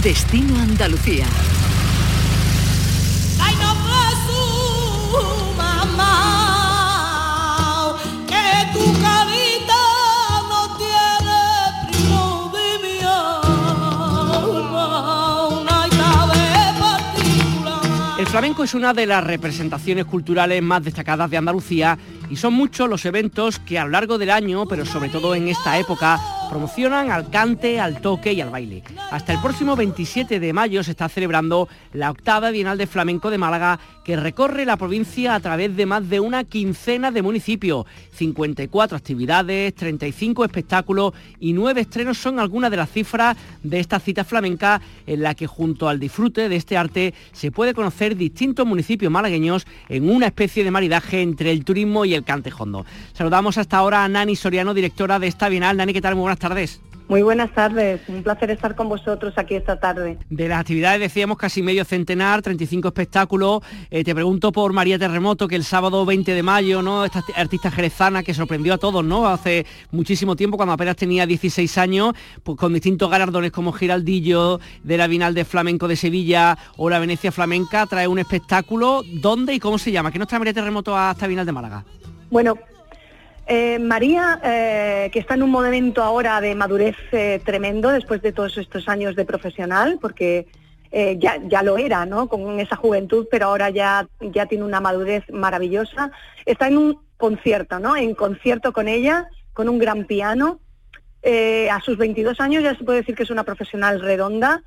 Destino 0.02 0.60
Andalucía. 0.60 1.26
El 18.18 18.28
flamenco 18.28 18.64
es 18.64 18.74
una 18.74 18.94
de 18.94 19.06
las 19.06 19.24
representaciones 19.24 20.06
culturales 20.06 20.62
más 20.64 20.84
destacadas 20.84 21.30
de 21.30 21.38
Andalucía 21.38 22.00
y 22.32 22.36
son 22.36 22.54
muchos 22.54 22.90
los 22.90 23.06
eventos 23.06 23.60
que 23.60 23.78
a 23.78 23.86
lo 23.86 23.92
largo 23.92 24.18
del 24.18 24.32
año, 24.32 24.66
pero 24.66 24.88
sobre 24.88 25.10
todo 25.10 25.36
en 25.36 25.48
esta 25.48 25.78
época, 25.78 26.20
promocionan 26.54 27.10
al 27.10 27.32
cante, 27.32 27.80
al 27.80 28.00
toque 28.00 28.32
y 28.32 28.40
al 28.40 28.52
baile. 28.52 28.84
Hasta 29.10 29.34
el 29.34 29.42
próximo 29.42 29.76
27 29.76 30.40
de 30.40 30.54
mayo 30.54 30.84
se 30.84 30.92
está 30.92 31.10
celebrando 31.10 31.68
la 31.94 32.12
octava 32.12 32.52
Bienal 32.52 32.78
de 32.78 32.86
Flamenco 32.86 33.32
de 33.32 33.40
Málaga 33.40 33.80
que 34.04 34.18
recorre 34.18 34.64
la 34.64 34.78
provincia 34.78 35.34
a 35.34 35.40
través 35.40 35.76
de 35.76 35.88
más 35.88 36.08
de 36.08 36.20
una 36.20 36.44
quincena 36.44 37.10
de 37.10 37.24
municipios. 37.24 37.88
54 38.14 38.96
actividades, 38.96 39.74
35 39.74 40.46
espectáculos 40.46 41.14
y 41.40 41.54
9 41.54 41.82
estrenos 41.82 42.20
son 42.20 42.40
algunas 42.40 42.70
de 42.70 42.78
las 42.78 42.92
cifras 42.92 43.36
de 43.64 43.80
esta 43.80 44.00
cita 44.00 44.24
flamenca 44.24 44.80
en 45.08 45.24
la 45.24 45.34
que 45.34 45.48
junto 45.48 45.90
al 45.90 46.00
disfrute 46.00 46.50
de 46.50 46.56
este 46.56 46.78
arte 46.78 47.16
se 47.32 47.52
puede 47.52 47.74
conocer 47.74 48.16
distintos 48.16 48.68
municipios 48.68 49.12
malagueños 49.12 49.66
en 49.90 50.08
una 50.08 50.28
especie 50.28 50.64
de 50.64 50.70
maridaje 50.70 51.22
entre 51.22 51.50
el 51.50 51.66
turismo 51.66 52.06
y 52.06 52.14
el 52.14 52.24
cantejondo. 52.24 52.86
Saludamos 53.14 53.58
hasta 53.58 53.78
ahora 53.78 54.04
a 54.04 54.10
Nani 54.10 54.36
Soriano, 54.36 54.76
directora 54.76 55.18
de 55.18 55.28
esta 55.28 55.50
Bienal. 55.50 55.78
Nani, 55.78 55.94
¿qué 55.94 56.02
tal? 56.02 56.14
Muy 56.14 56.24
buenas 56.24 56.43
tardes. 56.44 56.82
Muy 57.10 57.22
buenas 57.22 57.54
tardes, 57.54 58.02
un 58.08 58.24
placer 58.24 58.50
estar 58.50 58.76
con 58.76 58.88
vosotros 58.88 59.34
aquí 59.38 59.56
esta 59.56 59.80
tarde. 59.80 60.18
De 60.30 60.48
las 60.48 60.62
actividades 60.62 61.00
decíamos 61.02 61.38
casi 61.38 61.62
medio 61.62 61.84
centenar, 61.86 62.42
35 62.42 62.88
espectáculos. 62.88 63.62
Eh, 63.92 64.04
te 64.04 64.16
pregunto 64.16 64.52
por 64.52 64.72
María 64.74 64.98
Terremoto, 64.98 65.48
que 65.48 65.56
el 65.56 65.64
sábado 65.64 66.06
20 66.06 66.34
de 66.34 66.44
mayo, 66.44 66.82
¿no? 66.82 67.04
Esta 67.06 67.24
artista 67.36 67.72
jerezana 67.72 68.24
que 68.24 68.34
sorprendió 68.34 68.74
a 68.74 68.78
todos, 68.78 69.04
¿no? 69.04 69.28
Hace 69.28 69.66
muchísimo 69.92 70.36
tiempo, 70.36 70.56
cuando 70.58 70.74
apenas 70.74 70.96
tenía 70.96 71.26
16 71.26 71.78
años, 71.78 72.14
pues 72.42 72.58
con 72.58 72.74
distintos 72.74 73.10
galardones 73.10 73.52
como 73.52 73.74
Giraldillo, 73.74 74.60
de 74.84 74.98
la 74.98 75.08
Binal 75.08 75.34
de 75.34 75.46
Flamenco 75.46 75.88
de 75.88 75.98
Sevilla 75.98 76.58
o 76.78 76.90
la 76.90 77.00
Venecia 77.00 77.32
Flamenca, 77.32 77.86
trae 77.86 78.08
un 78.08 78.20
espectáculo. 78.20 79.04
¿Dónde 79.22 79.54
y 79.54 79.60
cómo 79.60 79.78
se 79.78 79.92
llama? 79.92 80.12
¿Qué 80.12 80.20
nos 80.20 80.28
trae 80.28 80.40
María 80.40 80.54
Terremoto 80.54 80.98
a 80.98 81.12
esta 81.12 81.28
Binal 81.28 81.46
de 81.46 81.52
Málaga? 81.52 81.86
Bueno, 82.32 82.56
eh, 83.46 83.78
María, 83.78 84.40
eh, 84.42 85.10
que 85.12 85.20
está 85.20 85.34
en 85.34 85.44
un 85.44 85.52
momento 85.52 86.02
ahora 86.02 86.40
de 86.40 86.56
madurez 86.56 86.96
eh, 87.12 87.42
tremendo 87.44 87.90
después 87.90 88.22
de 88.22 88.32
todos 88.32 88.58
estos 88.58 88.88
años 88.88 89.16
de 89.16 89.26
profesional, 89.26 90.00
porque 90.02 90.48
ya, 91.18 91.40
ya, 91.48 91.64
lo 91.64 91.80
era, 91.80 92.06
¿no? 92.06 92.30
Con 92.30 92.60
esa 92.60 92.76
juventud, 92.76 93.26
pero 93.32 93.48
ahora 93.48 93.72
ya, 93.72 94.08
ya 94.22 94.46
tiene 94.46 94.64
una 94.64 94.80
madurez 94.80 95.24
maravillosa. 95.32 96.12
Está 96.46 96.68
en 96.68 96.78
un 96.78 97.00
concierto, 97.18 97.80
¿no? 97.80 97.98
En 97.98 98.14
concierto 98.14 98.74
con 98.74 98.88
ella, 98.88 99.28
con 99.54 99.70
un 99.70 99.80
gran 99.80 100.06
piano. 100.06 100.60
a 101.24 101.82
sus 101.82 101.98
22 101.98 102.40
años 102.40 102.62
ya 102.62 102.76
se 102.76 102.84
puede 102.84 103.00
decir 103.00 103.16
que 103.16 103.24
es 103.24 103.32
una 103.32 103.44
profesional 103.44 104.02
redonda. 104.02 104.62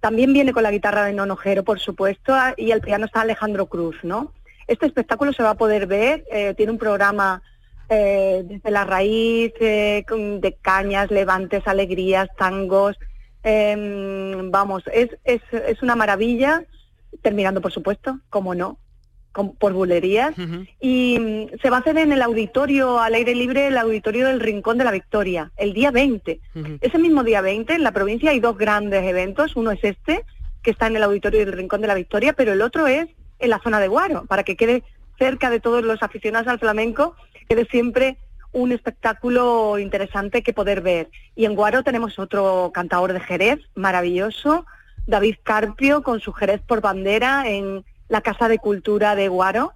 También 0.00 0.34
viene 0.34 0.52
con 0.52 0.64
la 0.64 0.70
guitarra 0.70 1.04
de 1.04 1.14
Nonojero, 1.14 1.64
por 1.64 1.80
supuesto, 1.80 2.34
y 2.58 2.72
el 2.72 2.82
piano 2.82 3.06
está 3.06 3.22
Alejandro 3.22 3.64
Cruz, 3.64 3.96
¿no? 4.02 4.34
Este 4.66 4.84
espectáculo 4.84 5.32
se 5.32 5.42
va 5.42 5.50
a 5.50 5.56
poder 5.56 5.86
ver, 5.86 6.26
tiene 6.58 6.72
un 6.72 6.78
programa 6.78 7.40
eh, 7.90 8.42
desde 8.44 8.70
la 8.70 8.84
raíz, 8.84 9.52
eh, 9.60 10.04
de 10.08 10.56
cañas, 10.62 11.10
levantes, 11.10 11.66
alegrías, 11.66 12.28
tangos. 12.38 12.96
Em, 13.42 14.50
vamos, 14.50 14.84
es, 14.92 15.10
es, 15.24 15.40
es, 15.52 15.82
una 15.82 15.96
maravilla, 15.96 16.64
terminando 17.20 17.60
por 17.60 17.72
supuesto, 17.72 18.20
como 18.30 18.54
no, 18.54 18.78
por 19.32 19.72
bulerías. 19.72 20.34
Y 20.80 21.18
mm, 21.18 21.58
se 21.60 21.68
va 21.68 21.78
a 21.78 21.80
hacer 21.80 21.98
en 21.98 22.12
el 22.12 22.22
auditorio 22.22 23.00
al 23.00 23.14
aire 23.14 23.34
libre, 23.34 23.66
el 23.66 23.76
auditorio 23.76 24.28
del 24.28 24.38
Rincón 24.38 24.78
de 24.78 24.84
la 24.84 24.92
Victoria, 24.92 25.50
el 25.56 25.72
día 25.72 25.90
20. 25.90 26.40
Ese 26.80 26.98
mismo 26.98 27.24
día 27.24 27.40
20 27.40 27.74
en 27.74 27.82
la 27.82 27.90
provincia 27.90 28.30
hay 28.30 28.38
dos 28.38 28.56
grandes 28.56 29.02
eventos, 29.02 29.56
uno 29.56 29.72
es 29.72 29.82
este, 29.82 30.24
que 30.62 30.70
está 30.70 30.86
en 30.86 30.94
el 30.94 31.02
auditorio 31.02 31.40
del 31.40 31.54
Rincón 31.54 31.80
de 31.80 31.88
la 31.88 31.94
Victoria, 31.94 32.34
pero 32.34 32.52
el 32.52 32.62
otro 32.62 32.86
es 32.86 33.08
en 33.40 33.50
la 33.50 33.58
zona 33.58 33.80
de 33.80 33.88
Guaro, 33.88 34.26
para 34.26 34.44
que 34.44 34.56
quede 34.56 34.84
cerca 35.18 35.50
de 35.50 35.60
todos 35.60 35.82
los 35.84 36.02
aficionados 36.02 36.46
al 36.46 36.60
flamenco 36.60 37.16
quede 37.50 37.66
siempre 37.66 38.16
un 38.52 38.70
espectáculo 38.70 39.76
interesante 39.80 40.42
que 40.42 40.52
poder 40.52 40.82
ver. 40.82 41.10
Y 41.34 41.46
en 41.46 41.56
Guaro 41.56 41.82
tenemos 41.82 42.20
otro 42.20 42.70
cantador 42.72 43.12
de 43.12 43.18
Jerez, 43.18 43.58
maravilloso, 43.74 44.66
David 45.08 45.34
Carpio, 45.42 46.04
con 46.04 46.20
su 46.20 46.32
Jerez 46.32 46.60
por 46.64 46.80
bandera 46.80 47.48
en 47.48 47.84
la 48.08 48.20
Casa 48.20 48.48
de 48.48 48.58
Cultura 48.58 49.16
de 49.16 49.26
Guaro, 49.26 49.72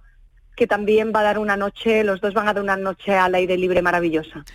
que 0.55 0.67
también 0.67 1.11
va 1.13 1.19
a 1.19 1.23
dar 1.23 1.37
una 1.37 1.57
noche, 1.57 2.05
los 2.05 2.21
dos 2.21 2.33
van 2.33 2.47
a 2.47 2.53
dar 2.53 2.63
una 2.63 2.77
noche 2.77 3.13
al 3.13 3.35
aire 3.35 3.57
libre 3.57 3.81
maravillosa 3.81 4.45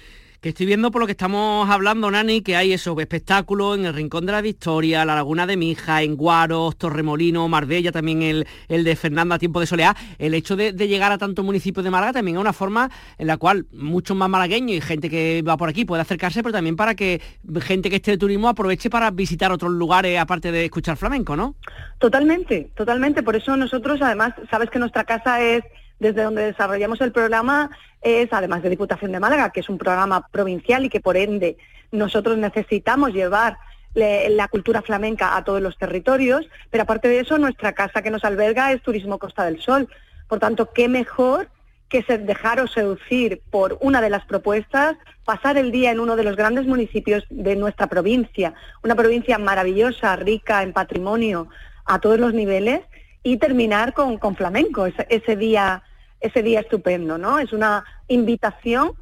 que 0.41 0.49
estoy 0.49 0.65
viendo 0.65 0.91
por 0.91 1.03
lo 1.03 1.07
que 1.07 1.13
estamos 1.13 1.69
hablando, 1.69 2.11
Nani, 2.11 2.41
que 2.41 2.57
hay 2.57 2.73
esos 2.73 2.99
espectáculos 2.99 3.77
en 3.77 3.85
el 3.85 3.93
Rincón 3.93 4.25
de 4.25 4.33
la 4.33 4.41
Victoria, 4.41 5.05
la 5.05 5.15
Laguna 5.15 5.47
de 5.47 5.59
Mija, 5.59 6.03
en 6.03 6.17
Guaros, 6.17 6.77
Torremolino, 6.79 7.47
Marbella, 7.47 7.93
también 7.93 8.23
el, 8.23 8.47
el 8.69 8.83
de 8.83 8.97
Fernanda 8.97 9.39
Tiempo 9.39 9.61
de 9.61 9.67
Soleá. 9.67 9.95
El 10.19 10.33
hecho 10.33 10.57
de, 10.57 10.73
llegar 10.73 11.13
a 11.13 11.19
tantos 11.19 11.45
municipios 11.45 11.85
de 11.85 11.91
Málaga 11.91 12.15
también 12.15 12.39
es 12.39 12.41
una 12.41 12.55
forma 12.55 12.91
en 13.19 13.27
la 13.27 13.37
cual 13.37 13.67
muchos 13.73 14.17
más 14.17 14.31
malagueños 14.31 14.79
y 14.79 14.81
gente 14.81 15.11
que 15.11 15.43
va 15.47 15.59
por 15.59 15.69
aquí 15.69 15.85
puede 15.85 16.01
acercarse, 16.01 16.43
pero 16.43 16.55
también 16.55 16.75
para 16.75 16.95
que 16.95 17.21
gente 17.61 17.91
que 17.91 17.97
esté 17.97 18.13
de 18.13 18.19
turismo 18.19 18.49
aproveche 18.49 18.89
para 18.89 19.11
visitar 19.11 19.53
otros 19.53 19.73
lugares 19.73 20.19
aparte 20.19 20.51
de 20.53 20.65
escuchar 20.65 20.97
flamenco, 20.97 21.37
¿no? 21.37 21.55
Totalmente, 21.99 22.71
totalmente. 22.75 23.23
Por 23.23 23.37
eso 23.37 23.59
nosotros, 23.59 24.01
además, 24.01 24.33
sabes 24.51 24.71
que 24.71 24.79
nuestra 24.79 25.05
casa 25.05 25.43
es 25.43 25.65
desde 26.01 26.23
donde 26.23 26.43
desarrollamos 26.43 27.01
el 27.03 27.13
programa 27.13 27.71
es, 28.03 28.29
además 28.33 28.63
de 28.63 28.71
Diputación 28.71 29.13
de 29.13 29.21
Málaga, 29.21 29.51
que 29.51 29.61
es 29.61 29.69
un 29.69 29.79
programa 29.79 30.27
provincial 30.33 30.85
y 30.85 30.89
que 30.89 31.01
por 31.01 31.17
ende 31.17 31.57
nosotros 31.93 32.39
necesitamos 32.39 33.13
llevar 33.13 33.59
la 33.95 34.49
cultura 34.49 34.83
flamenca 34.83 35.37
a 35.37 35.45
todos 35.45 35.61
los 35.61 35.77
territorios, 35.77 36.49
pero 36.71 36.85
aparte 36.85 37.09
de 37.09 37.21
eso, 37.21 37.39
nuestra 37.39 37.73
casa 37.73 38.03
que 38.03 38.11
nos 38.11 38.25
alberga 38.25 38.73
es 38.73 38.83
Turismo 38.83 39.19
Costa 39.19 39.45
del 39.45 39.61
Sol. 39.61 39.89
Por 40.29 40.39
tanto, 40.39 40.73
qué 40.73 40.89
mejor 40.89 41.49
que 41.89 42.05
se 42.05 42.19
dejaros 42.19 42.71
seducir 42.71 43.43
por 43.51 43.77
una 43.81 44.01
de 44.01 44.11
las 44.11 44.25
propuestas, 44.25 44.97
pasar 45.25 45.59
el 45.59 45.73
día 45.73 45.91
en 45.91 45.99
uno 45.99 46.15
de 46.15 46.23
los 46.23 46.37
grandes 46.37 46.67
municipios 46.67 47.25
de 47.31 47.57
nuestra 47.57 47.89
provincia, 47.89 48.55
una 48.85 48.95
provincia 48.95 49.39
maravillosa, 49.39 50.15
rica 50.15 50.63
en 50.63 50.73
patrimonio 50.73 51.49
a 51.85 51.99
todos 51.99 52.21
los 52.21 52.33
niveles, 52.33 52.83
y 53.25 53.39
terminar 53.39 53.93
con, 53.93 54.19
con 54.19 54.37
flamenco, 54.37 54.87
ese 54.87 55.37
día 55.37 55.83
ese 56.21 56.43
día 56.43 56.61
estupendo, 56.61 57.19
¿no? 57.19 57.39
Es 57.39 57.53
una 57.53 57.85
invitación 58.09 58.93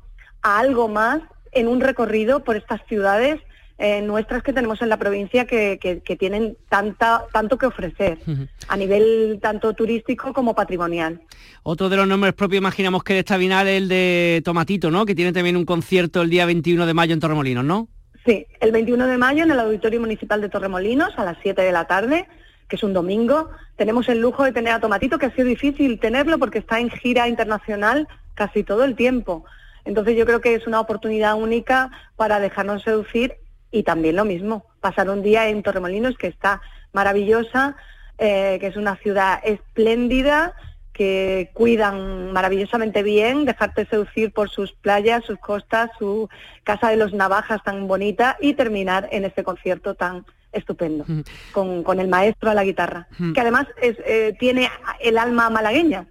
a 0.43 0.59
algo 0.59 0.89
más 0.89 1.21
en 1.53 1.69
un 1.69 1.81
recorrido 1.81 2.45
por 2.45 2.57
estas 2.57 2.81
ciudades 2.89 3.41
eh, 3.81 4.03
nuestras 4.03 4.43
que 4.43 4.53
tenemos 4.53 4.83
en 4.83 4.89
la 4.89 4.97
provincia 4.97 5.47
que, 5.47 5.79
que, 5.79 6.17
tienen 6.17 6.57
tanta, 6.69 7.27
tanto 7.33 7.59
que 7.59 7.67
ofrecer 7.67 8.19
a 8.67 8.77
nivel 8.77 9.39
tanto 9.41 9.73
turístico 9.73 10.33
como 10.33 10.53
patrimonial. 10.53 11.21
Otro 11.63 11.89
de 11.89 11.97
los 11.97 12.09
nombres 12.09 12.35
propios 12.35 12.59
imaginamos 12.59 13.05
que 13.05 13.13
de 13.13 13.21
esta 13.21 13.37
Bienal 13.37 13.69
es 13.69 13.83
el 13.83 13.89
de 13.89 14.43
Tomatito, 14.45 14.91
¿no? 14.91 15.07
Que 15.07 15.15
tiene 15.15 15.33
también 15.33 15.57
un 15.57 15.65
concierto 15.65 16.23
el 16.23 16.31
día 16.31 16.45
21 16.45 16.87
de 16.87 16.95
mayo 16.95 17.15
en 17.15 17.21
Torremolinos, 17.21 17.65
¿no? 17.65 17.89
Sí, 18.27 18.47
el 18.61 18.73
21 18.73 19.07
de 19.07 19.17
mayo 19.17 19.45
en 19.45 19.53
el 19.53 19.61
Auditorio 19.61 20.01
Municipal 20.01 20.41
de 20.41 20.49
Torremolinos 20.49 21.17
a 21.17 21.25
las 21.25 21.39
7 21.41 21.63
de 21.63 21.71
la 21.71 21.87
tarde 21.87 22.27
que 22.69 22.77
es 22.77 22.83
un 22.83 22.93
domingo. 22.93 23.51
Tenemos 23.77 24.09
el 24.09 24.21
lujo 24.21 24.45
de 24.45 24.53
tener 24.53 24.75
a 24.75 24.81
Tomatito, 24.81 25.19
que 25.19 25.27
ha 25.27 25.35
sido 25.35 25.49
difícil 25.49 25.99
tenerlo 25.99 26.39
porque 26.39 26.59
está 26.59 26.81
en 26.81 26.91
gira 26.91 27.29
internacional 27.29 28.07
casi 28.35 28.63
todo 28.63 28.85
el 28.85 28.95
tiempo. 28.95 29.45
Entonces 29.85 30.17
yo 30.17 30.27
creo 30.27 30.41
que 30.41 30.55
es 30.55 30.67
una 30.67 30.81
oportunidad 30.81 31.35
única 31.35 31.91
para 32.17 32.41
dejarnos 32.41 32.83
seducir 32.83 33.37
y 33.71 33.83
también 33.83 34.17
lo 34.17 34.25
mismo, 34.25 34.65
pasar 34.81 35.11
un 35.11 35.23
día 35.23 35.49
en 35.49 35.63
Torremolinos, 35.63 36.17
que 36.17 36.27
está 36.27 36.61
maravillosa, 36.93 37.77
eh, 38.19 38.59
que 38.61 38.67
es 38.67 38.77
una 38.77 38.97
ciudad 38.97 39.41
espléndida, 39.45 40.55
que 40.93 41.51
cuidan 41.53 42.33
maravillosamente 42.33 43.03
bien, 43.03 43.45
dejarte 43.45 43.87
seducir 43.87 44.33
por 44.33 44.51
sus 44.51 44.73
playas, 44.73 45.25
sus 45.25 45.39
costas, 45.39 45.91
su 45.99 46.29
casa 46.65 46.89
de 46.89 46.97
los 46.97 47.13
navajas 47.13 47.63
tan 47.63 47.87
bonita 47.87 48.37
y 48.41 48.55
terminar 48.55 49.09
en 49.13 49.25
este 49.25 49.45
concierto 49.45 49.95
tan 49.95 50.27
estupendo, 50.59 51.05
con, 51.53 52.01
el 52.01 52.09
maestro 52.09 52.51
a 52.51 52.55
la 52.55 52.65
guitarra, 52.65 53.09
que 53.35 53.41
además 53.41 53.67
eh, 53.81 54.35
tiene 54.39 54.69
el 55.01 55.19
alma 55.19 55.51
malagueña. 55.51 56.07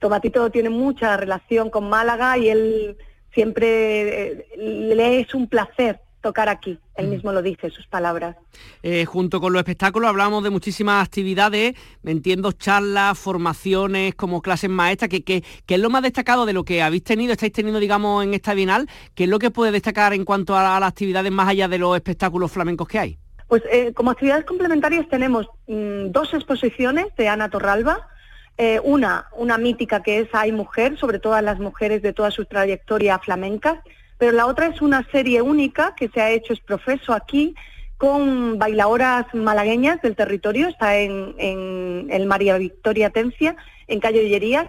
Tomatito 0.00 0.50
tiene 0.50 0.70
mucha 0.70 1.16
relación 1.16 1.70
con 1.70 1.88
Málaga 1.88 2.36
y 2.38 2.48
él 2.48 2.96
siempre 3.32 4.32
eh, 4.32 4.46
le 4.56 5.20
es 5.20 5.34
un 5.34 5.48
placer 5.48 6.00
tocar 6.26 6.48
aquí, 6.48 6.76
él 6.96 7.06
mismo 7.06 7.30
lo 7.30 7.40
dice, 7.40 7.70
sus 7.70 7.86
palabras. 7.86 8.34
Eh, 8.82 9.04
junto 9.04 9.40
con 9.40 9.52
los 9.52 9.60
espectáculos 9.60 10.08
hablamos 10.08 10.42
de 10.42 10.50
muchísimas 10.50 11.04
actividades, 11.04 11.76
entiendo 12.04 12.50
charlas, 12.50 13.16
formaciones, 13.16 14.16
como 14.16 14.42
clases 14.42 14.68
maestras, 14.68 15.08
que, 15.08 15.22
que, 15.22 15.44
es 15.68 15.78
lo 15.78 15.88
más 15.88 16.02
destacado 16.02 16.44
de 16.44 16.52
lo 16.52 16.64
que 16.64 16.82
habéis 16.82 17.04
tenido, 17.04 17.32
estáis 17.32 17.52
teniendo, 17.52 17.78
digamos, 17.78 18.24
en 18.24 18.34
esta 18.34 18.54
Bienal, 18.54 18.88
¿qué 19.14 19.24
es 19.24 19.30
lo 19.30 19.38
que 19.38 19.52
puede 19.52 19.70
destacar 19.70 20.14
en 20.14 20.24
cuanto 20.24 20.56
a 20.56 20.80
las 20.80 20.88
actividades 20.88 21.30
más 21.30 21.48
allá 21.48 21.68
de 21.68 21.78
los 21.78 21.94
espectáculos 21.94 22.50
flamencos 22.50 22.88
que 22.88 22.98
hay? 22.98 23.18
Pues 23.48 23.62
eh, 23.70 23.92
como 23.92 24.10
actividades 24.10 24.44
complementarias 24.44 25.08
tenemos 25.08 25.46
mm, 25.68 26.10
dos 26.10 26.34
exposiciones 26.34 27.06
de 27.16 27.28
Ana 27.28 27.48
Torralba, 27.48 28.08
eh, 28.58 28.80
una, 28.82 29.26
una 29.36 29.58
mítica 29.58 30.02
que 30.02 30.20
es 30.20 30.28
Hay 30.32 30.50
Mujer, 30.50 30.98
sobre 30.98 31.18
todas 31.18 31.42
las 31.42 31.58
mujeres 31.58 32.02
de 32.02 32.12
toda 32.12 32.30
su 32.30 32.46
trayectoria 32.46 33.18
flamenca, 33.18 33.82
pero 34.18 34.32
la 34.32 34.46
otra 34.46 34.66
es 34.66 34.80
una 34.80 35.06
serie 35.10 35.42
única 35.42 35.94
que 35.94 36.08
se 36.08 36.20
ha 36.20 36.30
hecho 36.30 36.52
es 36.52 36.60
profeso 36.60 37.12
aquí 37.12 37.54
con 37.98 38.58
bailadoras 38.58 39.26
malagueñas 39.34 40.02
del 40.02 40.16
territorio, 40.16 40.68
está 40.68 40.96
en, 40.96 41.34
el 42.10 42.26
María 42.26 42.58
Victoria 42.58 43.10
Tencia, 43.10 43.56
en 43.86 44.00
Calle 44.00 44.22
Villerías, 44.22 44.68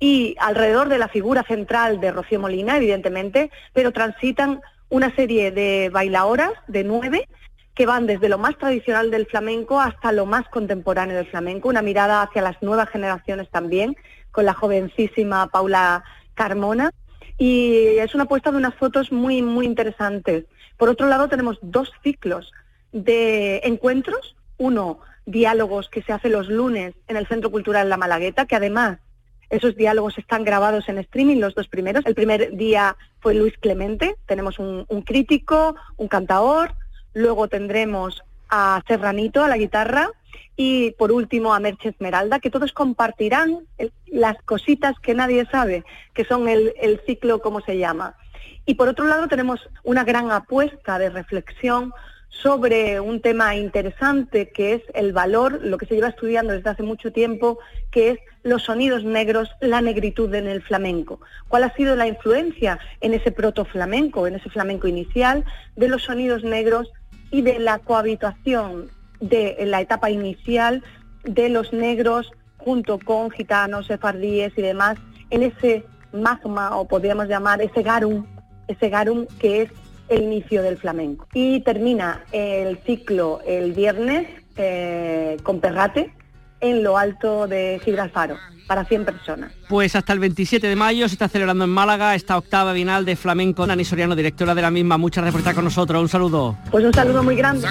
y 0.00 0.36
alrededor 0.38 0.88
de 0.88 0.98
la 0.98 1.08
figura 1.08 1.42
central 1.44 2.00
de 2.00 2.12
Rocío 2.12 2.40
Molina, 2.40 2.76
evidentemente, 2.76 3.50
pero 3.72 3.92
transitan 3.92 4.60
una 4.90 5.14
serie 5.14 5.50
de 5.50 5.90
bailaoras 5.92 6.52
de 6.66 6.84
nueve 6.84 7.28
que 7.78 7.86
van 7.86 8.08
desde 8.08 8.28
lo 8.28 8.38
más 8.38 8.58
tradicional 8.58 9.08
del 9.12 9.26
flamenco 9.26 9.80
hasta 9.80 10.10
lo 10.10 10.26
más 10.26 10.48
contemporáneo 10.48 11.16
del 11.16 11.28
flamenco, 11.28 11.68
una 11.68 11.80
mirada 11.80 12.22
hacia 12.22 12.42
las 12.42 12.60
nuevas 12.60 12.88
generaciones 12.88 13.48
también, 13.50 13.96
con 14.32 14.46
la 14.46 14.52
jovencísima 14.52 15.46
Paula 15.46 16.02
Carmona. 16.34 16.90
Y 17.38 17.98
es 17.98 18.16
una 18.16 18.24
puesta 18.24 18.50
de 18.50 18.56
unas 18.56 18.74
fotos 18.74 19.12
muy, 19.12 19.42
muy 19.42 19.64
interesantes. 19.64 20.46
Por 20.76 20.88
otro 20.88 21.06
lado, 21.06 21.28
tenemos 21.28 21.56
dos 21.62 21.92
ciclos 22.02 22.50
de 22.90 23.60
encuentros. 23.62 24.34
Uno, 24.56 24.98
diálogos 25.24 25.88
que 25.88 26.02
se 26.02 26.12
hace 26.12 26.28
los 26.30 26.48
lunes 26.48 26.96
en 27.06 27.16
el 27.16 27.28
Centro 27.28 27.52
Cultural 27.52 27.88
La 27.88 27.96
Malagueta, 27.96 28.46
que 28.46 28.56
además 28.56 28.98
esos 29.50 29.76
diálogos 29.76 30.18
están 30.18 30.42
grabados 30.42 30.88
en 30.88 30.98
streaming, 30.98 31.36
los 31.36 31.54
dos 31.54 31.68
primeros. 31.68 32.04
El 32.06 32.16
primer 32.16 32.56
día 32.56 32.96
fue 33.20 33.34
Luis 33.34 33.56
Clemente, 33.58 34.16
tenemos 34.26 34.58
un, 34.58 34.84
crítico, 35.06 35.76
un 35.96 36.08
cantador, 36.08 36.74
luego 37.14 37.48
tendremos 37.48 38.22
a 38.48 38.82
Serranito 38.86 39.42
a 39.42 39.48
la 39.48 39.56
guitarra 39.56 40.10
y 40.56 40.92
por 40.92 41.12
último 41.12 41.54
a 41.54 41.60
Merche 41.60 41.90
Esmeralda, 41.90 42.40
que 42.40 42.50
todos 42.50 42.72
compartirán 42.72 43.60
las 44.06 44.36
cositas 44.42 44.98
que 45.00 45.14
nadie 45.14 45.46
sabe, 45.50 45.84
que 46.14 46.24
son 46.24 46.48
el, 46.48 46.74
el 46.80 47.00
ciclo, 47.06 47.40
¿cómo 47.40 47.60
se 47.60 47.78
llama? 47.78 48.16
Y 48.66 48.74
por 48.74 48.88
otro 48.88 49.06
lado 49.06 49.28
tenemos 49.28 49.68
una 49.84 50.04
gran 50.04 50.30
apuesta 50.30 50.98
de 50.98 51.10
reflexión 51.10 51.92
sobre 52.28 53.00
un 53.00 53.20
tema 53.20 53.56
interesante 53.56 54.50
que 54.50 54.74
es 54.74 54.82
el 54.94 55.12
valor, 55.12 55.60
lo 55.62 55.78
que 55.78 55.86
se 55.86 55.94
lleva 55.94 56.08
estudiando 56.08 56.52
desde 56.52 56.70
hace 56.70 56.82
mucho 56.82 57.12
tiempo, 57.12 57.58
que 57.90 58.10
es 58.10 58.18
los 58.42 58.64
sonidos 58.64 59.04
negros, 59.04 59.50
la 59.60 59.80
negritud 59.80 60.32
en 60.34 60.46
el 60.46 60.62
flamenco. 60.62 61.20
¿Cuál 61.48 61.64
ha 61.64 61.74
sido 61.74 61.96
la 61.96 62.06
influencia 62.06 62.78
en 63.00 63.14
ese 63.14 63.32
proto-flamenco, 63.32 64.26
en 64.26 64.36
ese 64.36 64.50
flamenco 64.50 64.86
inicial, 64.86 65.44
de 65.76 65.88
los 65.88 66.02
sonidos 66.02 66.44
negros 66.44 66.92
y 67.30 67.42
de 67.42 67.58
la 67.58 67.78
cohabitación 67.78 68.90
de 69.20 69.56
la 69.66 69.80
etapa 69.80 70.10
inicial 70.10 70.82
de 71.24 71.48
los 71.48 71.72
negros 71.72 72.30
junto 72.56 72.98
con 72.98 73.30
gitanos, 73.30 73.86
sefardíes 73.86 74.52
y 74.56 74.62
demás, 74.62 74.98
en 75.30 75.42
ese 75.42 75.84
magma, 76.12 76.76
o 76.76 76.86
podríamos 76.86 77.28
llamar 77.28 77.60
ese 77.62 77.82
garum, 77.82 78.26
ese 78.66 78.88
garum 78.88 79.26
que 79.38 79.62
es 79.62 79.70
el 80.08 80.22
inicio 80.22 80.62
del 80.62 80.78
flamenco. 80.78 81.26
Y 81.34 81.60
termina 81.60 82.24
el 82.32 82.78
ciclo 82.78 83.40
el 83.46 83.72
viernes 83.72 84.26
eh, 84.56 85.36
con 85.42 85.60
Perrate 85.60 86.12
en 86.60 86.82
lo 86.82 86.98
alto 86.98 87.46
de 87.46 87.80
Gibralfaro 87.84 88.36
para 88.66 88.84
100 88.84 89.04
personas. 89.04 89.52
Pues 89.68 89.96
hasta 89.96 90.12
el 90.12 90.18
27 90.18 90.66
de 90.66 90.76
mayo 90.76 91.08
se 91.08 91.14
está 91.14 91.28
celebrando 91.28 91.64
en 91.64 91.70
Málaga 91.70 92.14
esta 92.14 92.36
octava 92.36 92.72
bienal 92.72 93.04
de 93.04 93.16
flamenco. 93.16 93.66
Nani 93.66 93.84
Soriano, 93.84 94.14
directora 94.14 94.54
de 94.54 94.62
la 94.62 94.70
misma, 94.70 94.98
muchas 94.98 95.22
gracias 95.22 95.32
por 95.32 95.40
estar 95.40 95.54
con 95.54 95.64
nosotros. 95.64 96.00
Un 96.00 96.08
saludo. 96.08 96.58
Pues 96.70 96.84
un 96.84 96.92
saludo 96.92 97.22
muy 97.22 97.36
grande. 97.36 97.66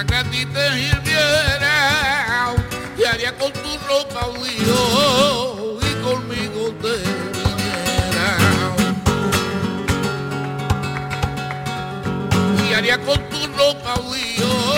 con 13.06 13.18
tu 13.28 13.36
y 14.16 14.77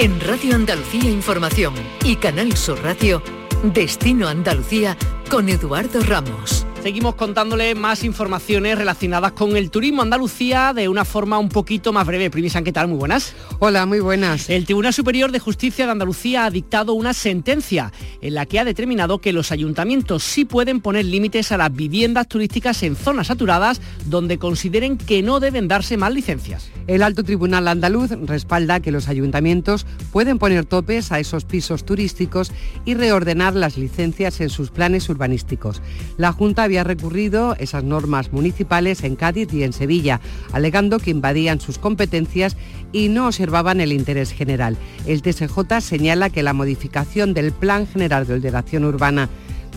En 0.00 0.20
Radio 0.20 0.54
Andalucía 0.54 1.10
Información 1.10 1.74
y 2.04 2.14
Canal 2.14 2.56
Sur 2.56 2.80
Radio, 2.84 3.20
Destino 3.64 4.28
Andalucía 4.28 4.96
con 5.28 5.48
Eduardo 5.48 6.00
Ramos. 6.02 6.57
Seguimos 6.82 7.16
contándole 7.16 7.74
más 7.74 8.04
informaciones 8.04 8.78
relacionadas 8.78 9.32
con 9.32 9.56
el 9.56 9.70
turismo 9.70 10.00
Andalucía 10.00 10.72
de 10.72 10.88
una 10.88 11.04
forma 11.04 11.38
un 11.38 11.48
poquito 11.48 11.92
más 11.92 12.06
breve. 12.06 12.30
Primisan, 12.30 12.62
¿qué 12.62 12.72
tal? 12.72 12.86
Muy 12.86 12.98
buenas. 12.98 13.34
Hola, 13.58 13.84
muy 13.84 13.98
buenas. 13.98 14.48
El 14.48 14.64
Tribunal 14.64 14.94
Superior 14.94 15.32
de 15.32 15.40
Justicia 15.40 15.86
de 15.86 15.92
Andalucía 15.92 16.44
ha 16.44 16.50
dictado 16.50 16.94
una 16.94 17.14
sentencia 17.14 17.92
en 18.22 18.34
la 18.34 18.46
que 18.46 18.60
ha 18.60 18.64
determinado 18.64 19.18
que 19.18 19.32
los 19.32 19.50
ayuntamientos 19.50 20.22
sí 20.22 20.44
pueden 20.44 20.80
poner 20.80 21.04
límites 21.04 21.50
a 21.50 21.56
las 21.56 21.74
viviendas 21.74 22.28
turísticas 22.28 22.82
en 22.84 22.94
zonas 22.94 23.26
saturadas 23.26 23.80
donde 24.06 24.38
consideren 24.38 24.98
que 24.98 25.20
no 25.22 25.40
deben 25.40 25.66
darse 25.66 25.96
más 25.96 26.14
licencias. 26.14 26.70
El 26.86 27.02
Alto 27.02 27.24
Tribunal 27.24 27.68
Andaluz 27.68 28.12
respalda 28.24 28.80
que 28.80 28.92
los 28.92 29.08
ayuntamientos 29.08 29.84
pueden 30.12 30.38
poner 30.38 30.64
topes 30.64 31.10
a 31.10 31.18
esos 31.18 31.44
pisos 31.44 31.84
turísticos 31.84 32.52
y 32.86 32.94
reordenar 32.94 33.54
las 33.56 33.76
licencias 33.76 34.40
en 34.40 34.48
sus 34.48 34.70
planes 34.70 35.08
urbanísticos. 35.08 35.82
La 36.16 36.32
Junta 36.32 36.67
había 36.68 36.84
recurrido 36.84 37.56
esas 37.58 37.82
normas 37.82 38.30
municipales 38.30 39.02
en 39.02 39.16
Cádiz 39.16 39.52
y 39.54 39.62
en 39.62 39.72
Sevilla, 39.72 40.20
alegando 40.52 40.98
que 40.98 41.10
invadían 41.10 41.60
sus 41.60 41.78
competencias 41.78 42.56
y 42.92 43.08
no 43.08 43.26
observaban 43.26 43.80
el 43.80 43.92
interés 43.92 44.32
general. 44.32 44.76
El 45.06 45.22
TSJ 45.22 45.80
señala 45.80 46.28
que 46.28 46.42
la 46.42 46.52
modificación 46.52 47.32
del 47.32 47.52
Plan 47.52 47.86
General 47.86 48.26
de 48.26 48.34
Ordenación 48.34 48.84
Urbana 48.84 49.30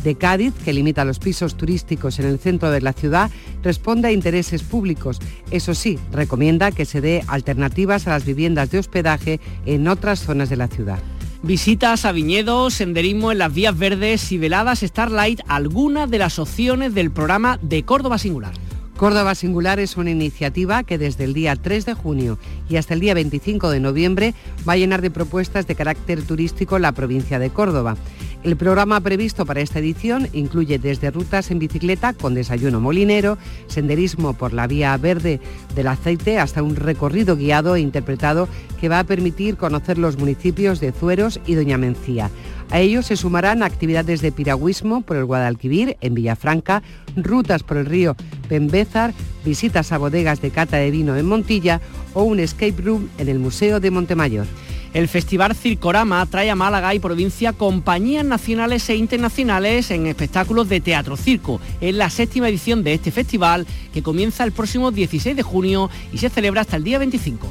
de 0.03 0.15
Cádiz, 0.15 0.53
que 0.65 0.73
limita 0.73 1.05
los 1.05 1.19
pisos 1.19 1.55
turísticos 1.55 2.19
en 2.19 2.25
el 2.25 2.39
centro 2.39 2.71
de 2.71 2.81
la 2.81 2.91
ciudad, 2.91 3.31
responde 3.63 4.09
a 4.09 4.11
intereses 4.11 4.63
públicos. 4.63 5.19
Eso 5.49 5.73
sí, 5.73 5.97
recomienda 6.11 6.71
que 6.71 6.85
se 6.85 6.99
dé 6.99 7.23
alternativas 7.27 8.07
a 8.07 8.11
las 8.11 8.25
viviendas 8.25 8.69
de 8.69 8.79
hospedaje 8.79 9.39
en 9.65 9.87
otras 9.87 10.19
zonas 10.19 10.49
de 10.49 10.57
la 10.57 10.67
ciudad. 10.67 10.99
Visitas 11.43 12.05
a 12.05 12.11
viñedos, 12.11 12.75
senderismo 12.75 13.31
en 13.31 13.39
las 13.39 13.51
vías 13.51 13.75
verdes 13.75 14.31
y 14.31 14.37
veladas 14.37 14.81
Starlight, 14.81 15.41
algunas 15.47 16.07
de 16.07 16.19
las 16.19 16.37
opciones 16.37 16.93
del 16.93 17.09
programa 17.09 17.57
de 17.63 17.81
Córdoba 17.83 18.19
Singular. 18.19 18.53
Córdoba 19.01 19.33
Singular 19.33 19.79
es 19.79 19.97
una 19.97 20.11
iniciativa 20.11 20.83
que 20.83 20.99
desde 20.99 21.23
el 21.23 21.33
día 21.33 21.55
3 21.55 21.87
de 21.87 21.95
junio 21.95 22.37
y 22.69 22.75
hasta 22.75 22.93
el 22.93 22.99
día 22.99 23.15
25 23.15 23.71
de 23.71 23.79
noviembre 23.79 24.35
va 24.69 24.73
a 24.73 24.77
llenar 24.77 25.01
de 25.01 25.09
propuestas 25.09 25.65
de 25.65 25.73
carácter 25.73 26.21
turístico 26.21 26.77
la 26.77 26.91
provincia 26.91 27.39
de 27.39 27.49
Córdoba. 27.49 27.97
El 28.43 28.57
programa 28.57 29.01
previsto 29.01 29.43
para 29.43 29.61
esta 29.61 29.79
edición 29.79 30.27
incluye 30.33 30.77
desde 30.77 31.09
rutas 31.09 31.49
en 31.49 31.57
bicicleta 31.57 32.13
con 32.13 32.35
desayuno 32.35 32.79
molinero, 32.79 33.39
senderismo 33.65 34.33
por 34.33 34.53
la 34.53 34.67
vía 34.67 34.95
verde 34.97 35.39
del 35.73 35.87
aceite 35.87 36.37
hasta 36.37 36.61
un 36.61 36.75
recorrido 36.75 37.35
guiado 37.35 37.75
e 37.75 37.81
interpretado 37.81 38.47
que 38.79 38.87
va 38.87 38.99
a 38.99 39.03
permitir 39.03 39.57
conocer 39.57 39.97
los 39.97 40.19
municipios 40.19 40.79
de 40.79 40.91
Zueros 40.91 41.39
y 41.47 41.55
Doña 41.55 41.79
Mencía. 41.79 42.29
A 42.71 42.79
ellos 42.79 43.07
se 43.07 43.17
sumarán 43.17 43.63
actividades 43.63 44.21
de 44.21 44.31
piragüismo 44.31 45.01
por 45.01 45.17
el 45.17 45.25
Guadalquivir 45.25 45.97
en 45.99 46.13
Villafranca, 46.13 46.81
rutas 47.17 47.63
por 47.63 47.75
el 47.75 47.85
río 47.85 48.15
Pembézar, 48.47 49.13
visitas 49.43 49.91
a 49.91 49.97
bodegas 49.97 50.41
de 50.41 50.51
cata 50.51 50.77
de 50.77 50.89
vino 50.89 51.17
en 51.17 51.25
Montilla 51.25 51.81
o 52.13 52.23
un 52.23 52.39
escape 52.39 52.81
room 52.81 53.09
en 53.17 53.27
el 53.27 53.39
Museo 53.39 53.81
de 53.81 53.91
Montemayor. 53.91 54.47
El 54.93 55.09
Festival 55.09 55.55
Circorama 55.55 56.25
trae 56.25 56.49
a 56.49 56.55
Málaga 56.55 56.93
y 56.93 56.99
provincia 56.99 57.53
compañías 57.53 58.25
nacionales 58.25 58.89
e 58.89 58.95
internacionales 58.95 59.91
en 59.91 60.07
espectáculos 60.07 60.69
de 60.69 60.79
teatro 60.79 61.15
circo. 61.17 61.59
Es 61.81 61.95
la 61.95 62.09
séptima 62.09 62.47
edición 62.47 62.83
de 62.83 62.93
este 62.93 63.11
festival 63.11 63.67
que 63.93 64.03
comienza 64.03 64.45
el 64.45 64.51
próximo 64.53 64.91
16 64.91 65.35
de 65.35 65.43
junio 65.43 65.89
y 66.11 66.17
se 66.17 66.29
celebra 66.29 66.61
hasta 66.61 66.75
el 66.77 66.83
día 66.83 66.99
25. 66.99 67.47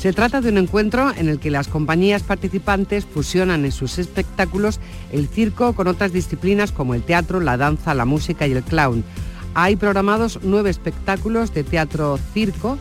Se 0.00 0.14
trata 0.14 0.40
de 0.40 0.48
un 0.48 0.56
encuentro 0.56 1.12
en 1.14 1.28
el 1.28 1.38
que 1.38 1.50
las 1.50 1.68
compañías 1.68 2.22
participantes 2.22 3.04
fusionan 3.04 3.66
en 3.66 3.70
sus 3.70 3.98
espectáculos 3.98 4.80
el 5.12 5.28
circo 5.28 5.74
con 5.74 5.88
otras 5.88 6.10
disciplinas 6.10 6.72
como 6.72 6.94
el 6.94 7.02
teatro, 7.02 7.38
la 7.38 7.58
danza, 7.58 7.92
la 7.92 8.06
música 8.06 8.46
y 8.46 8.52
el 8.52 8.62
clown. 8.62 9.04
Hay 9.52 9.76
programados 9.76 10.40
nueve 10.42 10.70
espectáculos 10.70 11.52
de 11.52 11.64
teatro 11.64 12.18
circo 12.32 12.78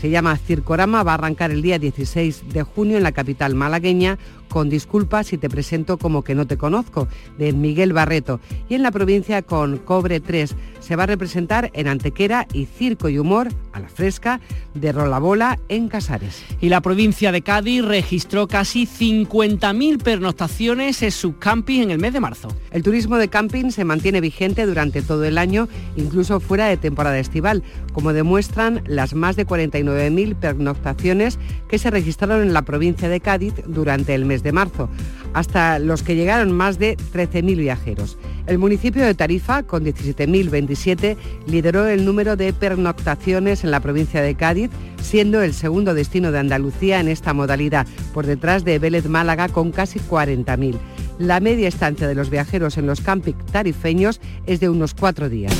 se 0.00 0.10
llama 0.10 0.36
Circorama, 0.36 1.02
va 1.02 1.12
a 1.12 1.14
arrancar 1.14 1.50
el 1.50 1.60
día 1.60 1.78
16 1.78 2.50
de 2.52 2.62
junio 2.62 2.96
en 2.96 3.02
la 3.02 3.12
capital 3.12 3.56
malagueña 3.56 4.18
con 4.48 4.68
Disculpas 4.68 5.28
si 5.28 5.38
te 5.38 5.48
presento 5.48 5.98
como 5.98 6.24
que 6.24 6.34
no 6.34 6.46
te 6.46 6.56
conozco, 6.56 7.08
de 7.38 7.52
Miguel 7.52 7.92
Barreto. 7.92 8.40
Y 8.68 8.74
en 8.74 8.82
la 8.82 8.90
provincia 8.90 9.42
con 9.42 9.78
Cobre 9.78 10.20
3 10.20 10.54
se 10.80 10.96
va 10.96 11.04
a 11.04 11.06
representar 11.06 11.70
en 11.74 11.88
Antequera 11.88 12.46
y 12.52 12.66
Circo 12.66 13.08
y 13.08 13.18
Humor 13.18 13.48
a 13.72 13.80
la 13.80 13.88
fresca 13.88 14.40
de 14.74 14.92
Rolabola 14.92 15.58
en 15.68 15.88
Casares. 15.88 16.42
Y 16.60 16.68
la 16.68 16.80
provincia 16.80 17.32
de 17.32 17.42
Cádiz 17.42 17.84
registró 17.84 18.48
casi 18.48 18.86
50.000 18.86 20.02
pernoctaciones 20.02 21.02
en 21.02 21.12
sus 21.12 21.34
campings 21.36 21.84
en 21.84 21.90
el 21.90 21.98
mes 21.98 22.12
de 22.12 22.20
marzo. 22.20 22.48
El 22.70 22.82
turismo 22.82 23.16
de 23.16 23.28
camping 23.28 23.70
se 23.70 23.84
mantiene 23.84 24.20
vigente 24.20 24.66
durante 24.66 25.02
todo 25.02 25.24
el 25.24 25.38
año, 25.38 25.68
incluso 25.96 26.40
fuera 26.40 26.66
de 26.66 26.76
temporada 26.76 27.18
estival, 27.18 27.62
como 27.92 28.12
demuestran 28.12 28.82
las 28.86 29.14
más 29.14 29.36
de 29.36 29.46
49.000 29.46 30.36
pernoctaciones 30.36 31.38
que 31.68 31.78
se 31.78 31.90
registraron 31.90 32.42
en 32.42 32.52
la 32.52 32.62
provincia 32.62 33.08
de 33.08 33.20
Cádiz 33.20 33.54
durante 33.66 34.14
el 34.14 34.24
mes 34.24 34.37
de 34.42 34.52
marzo, 34.52 34.88
hasta 35.34 35.78
los 35.78 36.02
que 36.02 36.16
llegaron 36.16 36.52
más 36.52 36.78
de 36.78 36.96
13.000 36.96 37.56
viajeros. 37.56 38.18
El 38.46 38.58
municipio 38.58 39.04
de 39.04 39.14
Tarifa, 39.14 39.62
con 39.62 39.84
17.027, 39.84 41.16
lideró 41.46 41.86
el 41.86 42.04
número 42.04 42.36
de 42.36 42.52
pernoctaciones 42.52 43.62
en 43.62 43.70
la 43.70 43.80
provincia 43.80 44.22
de 44.22 44.34
Cádiz, 44.34 44.70
siendo 45.02 45.42
el 45.42 45.52
segundo 45.52 45.94
destino 45.94 46.32
de 46.32 46.38
Andalucía 46.38 47.00
en 47.00 47.08
esta 47.08 47.34
modalidad, 47.34 47.86
por 48.14 48.26
detrás 48.26 48.64
de 48.64 48.78
Vélez 48.78 49.06
Málaga 49.06 49.48
con 49.48 49.70
casi 49.70 50.00
40.000. 50.00 50.76
La 51.18 51.40
media 51.40 51.68
estancia 51.68 52.06
de 52.06 52.14
los 52.14 52.30
viajeros 52.30 52.78
en 52.78 52.86
los 52.86 53.00
camping 53.00 53.34
tarifeños 53.50 54.20
es 54.46 54.60
de 54.60 54.68
unos 54.68 54.94
cuatro 54.94 55.28
días. 55.28 55.52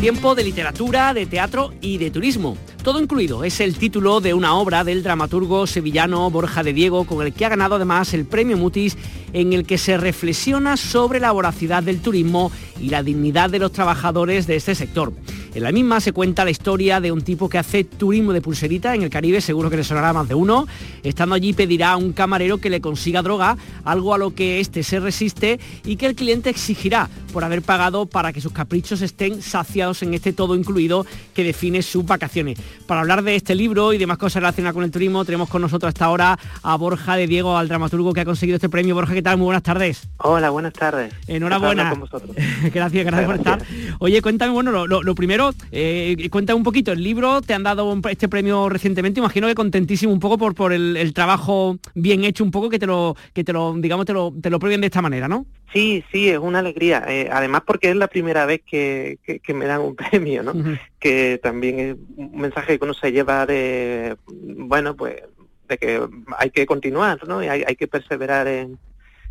Tiempo 0.00 0.34
de 0.34 0.44
literatura, 0.44 1.12
de 1.14 1.26
teatro 1.26 1.72
y 1.80 1.98
de 1.98 2.10
turismo. 2.10 2.56
Todo 2.86 3.00
incluido 3.00 3.42
es 3.42 3.58
el 3.58 3.76
título 3.76 4.20
de 4.20 4.32
una 4.32 4.54
obra 4.54 4.84
del 4.84 5.02
dramaturgo 5.02 5.66
sevillano 5.66 6.30
Borja 6.30 6.62
de 6.62 6.72
Diego, 6.72 7.04
con 7.04 7.26
el 7.26 7.32
que 7.32 7.44
ha 7.44 7.48
ganado 7.48 7.74
además 7.74 8.14
el 8.14 8.26
premio 8.26 8.56
Mutis, 8.56 8.96
en 9.32 9.52
el 9.52 9.66
que 9.66 9.76
se 9.76 9.96
reflexiona 9.96 10.76
sobre 10.76 11.18
la 11.18 11.32
voracidad 11.32 11.82
del 11.82 12.00
turismo 12.00 12.52
y 12.80 12.90
la 12.90 13.02
dignidad 13.02 13.50
de 13.50 13.58
los 13.58 13.72
trabajadores 13.72 14.46
de 14.46 14.54
este 14.54 14.76
sector. 14.76 15.12
En 15.56 15.62
la 15.62 15.72
misma 15.72 16.00
se 16.00 16.12
cuenta 16.12 16.44
la 16.44 16.50
historia 16.50 17.00
de 17.00 17.10
un 17.10 17.22
tipo 17.22 17.48
que 17.48 17.56
hace 17.56 17.82
turismo 17.82 18.34
de 18.34 18.42
pulserita 18.42 18.94
en 18.94 19.00
el 19.00 19.08
Caribe, 19.08 19.40
seguro 19.40 19.70
que 19.70 19.78
le 19.78 19.84
sonará 19.84 20.12
más 20.12 20.28
de 20.28 20.34
uno. 20.34 20.66
Estando 21.02 21.34
allí 21.34 21.54
pedirá 21.54 21.92
a 21.92 21.96
un 21.96 22.12
camarero 22.12 22.58
que 22.58 22.68
le 22.68 22.82
consiga 22.82 23.22
droga, 23.22 23.56
algo 23.82 24.12
a 24.12 24.18
lo 24.18 24.34
que 24.34 24.60
éste 24.60 24.82
se 24.82 25.00
resiste 25.00 25.58
y 25.82 25.96
que 25.96 26.04
el 26.04 26.14
cliente 26.14 26.50
exigirá 26.50 27.08
por 27.32 27.42
haber 27.42 27.62
pagado 27.62 28.04
para 28.04 28.34
que 28.34 28.42
sus 28.42 28.52
caprichos 28.52 29.00
estén 29.00 29.40
saciados 29.40 30.02
en 30.02 30.12
este 30.12 30.34
todo 30.34 30.56
incluido 30.56 31.06
que 31.32 31.42
define 31.42 31.80
sus 31.80 32.04
vacaciones. 32.04 32.58
Para 32.86 33.00
hablar 33.00 33.22
de 33.22 33.34
este 33.34 33.54
libro 33.54 33.94
y 33.94 33.98
demás 33.98 34.18
cosas 34.18 34.42
relacionadas 34.42 34.74
con 34.74 34.84
el 34.84 34.90
turismo, 34.90 35.24
tenemos 35.24 35.48
con 35.48 35.62
nosotros 35.62 35.88
hasta 35.88 36.04
ahora 36.04 36.38
a 36.62 36.76
Borja 36.76 37.16
de 37.16 37.26
Diego, 37.26 37.56
al 37.56 37.68
dramaturgo 37.68 38.12
que 38.12 38.20
ha 38.20 38.24
conseguido 38.26 38.56
este 38.56 38.68
premio. 38.68 38.94
Borja, 38.94 39.14
¿qué 39.14 39.22
tal? 39.22 39.38
Muy 39.38 39.46
buenas 39.46 39.62
tardes. 39.62 40.06
Hola, 40.18 40.50
buenas 40.50 40.74
tardes. 40.74 41.14
Enhorabuena. 41.26 41.94
gracias, 42.74 43.06
gracias, 43.06 43.26
por 43.26 43.36
estar. 43.36 43.62
Oye, 44.00 44.20
cuéntame, 44.20 44.52
bueno, 44.52 44.86
lo 44.86 45.14
primero, 45.14 45.45
eh, 45.72 46.28
cuenta 46.30 46.54
un 46.54 46.62
poquito, 46.62 46.92
el 46.92 47.02
libro 47.02 47.42
te 47.42 47.54
han 47.54 47.62
dado 47.62 47.98
este 48.08 48.28
premio 48.28 48.68
recientemente, 48.68 49.20
imagino 49.20 49.46
que 49.46 49.54
contentísimo 49.54 50.12
un 50.12 50.20
poco 50.20 50.38
por, 50.38 50.54
por 50.54 50.72
el, 50.72 51.12
trabajo 51.14 51.78
bien 51.94 52.24
hecho, 52.24 52.44
un 52.44 52.50
poco 52.50 52.68
que 52.68 52.78
te 52.78 52.86
lo, 52.86 53.16
que 53.32 53.44
te 53.44 53.52
lo, 53.52 53.74
digamos, 53.74 54.06
te 54.06 54.12
lo, 54.12 54.32
te 54.40 54.50
lo 54.50 54.58
premien 54.58 54.80
de 54.80 54.88
esta 54.88 55.02
manera, 55.02 55.28
¿no? 55.28 55.46
Sí, 55.72 56.04
sí, 56.10 56.28
es 56.28 56.38
una 56.38 56.60
alegría. 56.60 57.04
Eh, 57.08 57.28
además 57.30 57.62
porque 57.66 57.90
es 57.90 57.96
la 57.96 58.08
primera 58.08 58.46
vez 58.46 58.62
que, 58.64 59.18
que, 59.42 59.54
me 59.54 59.66
dan 59.66 59.80
un 59.80 59.96
premio, 59.96 60.42
¿no? 60.42 60.54
Que 60.98 61.38
también 61.42 61.78
es 61.78 61.96
un 62.16 62.40
mensaje 62.40 62.78
que 62.78 62.84
uno 62.84 62.94
se 62.94 63.12
lleva 63.12 63.46
de, 63.46 64.16
bueno, 64.26 64.96
pues 64.96 65.22
de 65.68 65.78
que 65.78 66.00
hay 66.38 66.50
que 66.50 66.66
continuar, 66.66 67.26
¿no? 67.26 67.42
Y 67.42 67.48
hay, 67.48 67.64
hay 67.66 67.76
que 67.76 67.88
perseverar 67.88 68.46
en, 68.46 68.78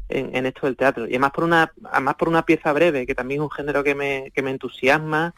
en, 0.09 0.45
esto 0.45 0.67
del 0.67 0.75
teatro. 0.75 1.05
Y 1.05 1.11
además 1.11 1.31
por 1.31 1.43
una, 1.43 1.71
además 1.91 2.15
por 2.15 2.29
una 2.29 2.45
pieza 2.45 2.73
breve, 2.73 3.05
que 3.05 3.15
también 3.15 3.41
es 3.41 3.43
un 3.43 3.51
género 3.51 3.83
que 3.83 3.95
me, 3.95 4.31
que 4.33 4.41
me 4.41 4.51
entusiasma 4.51 5.33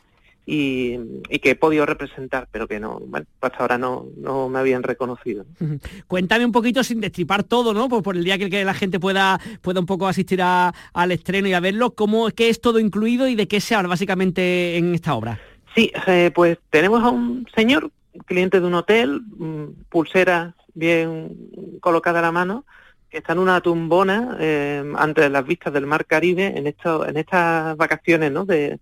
y, 0.49 0.97
que 1.39 1.51
he 1.51 1.55
podido 1.55 1.85
representar, 1.85 2.47
pero 2.49 2.69
que 2.69 2.79
no, 2.79 3.01
bueno, 3.01 3.25
hasta 3.41 3.57
ahora 3.57 3.77
no, 3.77 4.07
no 4.17 4.47
me 4.47 4.59
habían 4.59 4.81
reconocido. 4.81 5.45
Cuéntame 6.07 6.45
un 6.45 6.53
poquito 6.53 6.83
sin 6.85 7.01
destripar 7.01 7.43
todo, 7.43 7.73
¿no? 7.73 7.89
Pues 7.89 8.01
por 8.01 8.15
el 8.15 8.23
día 8.23 8.37
que, 8.37 8.49
que 8.49 8.63
la 8.63 8.73
gente 8.73 8.97
pueda, 8.97 9.41
pueda 9.61 9.81
un 9.81 9.85
poco 9.85 10.07
asistir 10.07 10.41
al 10.41 11.11
estreno 11.11 11.49
y 11.49 11.53
a 11.53 11.59
verlo, 11.59 11.91
¿cómo, 11.91 12.29
¿qué 12.29 12.47
es 12.47 12.61
todo 12.61 12.79
incluido 12.79 13.27
y 13.27 13.35
de 13.35 13.49
qué 13.49 13.59
se 13.59 13.75
habla 13.75 13.89
básicamente 13.89 14.77
en 14.77 14.95
esta 14.95 15.15
obra? 15.15 15.37
Sí, 15.75 15.91
eh, 16.07 16.31
pues 16.33 16.57
tenemos 16.69 17.03
a 17.03 17.09
un 17.09 17.45
señor, 17.53 17.91
cliente 18.25 18.61
de 18.61 18.65
un 18.65 18.73
hotel, 18.73 19.21
mm, 19.37 19.65
pulsera 19.89 20.55
bien 20.73 21.35
colocada 21.81 22.19
a 22.19 22.21
la 22.21 22.31
mano, 22.31 22.63
que 23.09 23.17
está 23.17 23.33
en 23.33 23.39
una 23.39 23.59
tumbona 23.59 24.37
eh, 24.39 24.93
ante 24.95 25.29
las 25.29 25.45
vistas 25.45 25.73
del 25.73 25.85
mar 25.85 26.05
Caribe 26.05 26.53
en, 26.55 26.67
esto, 26.67 27.05
en 27.05 27.17
estas 27.17 27.75
vacaciones 27.75 28.31
¿no? 28.31 28.45
de, 28.45 28.79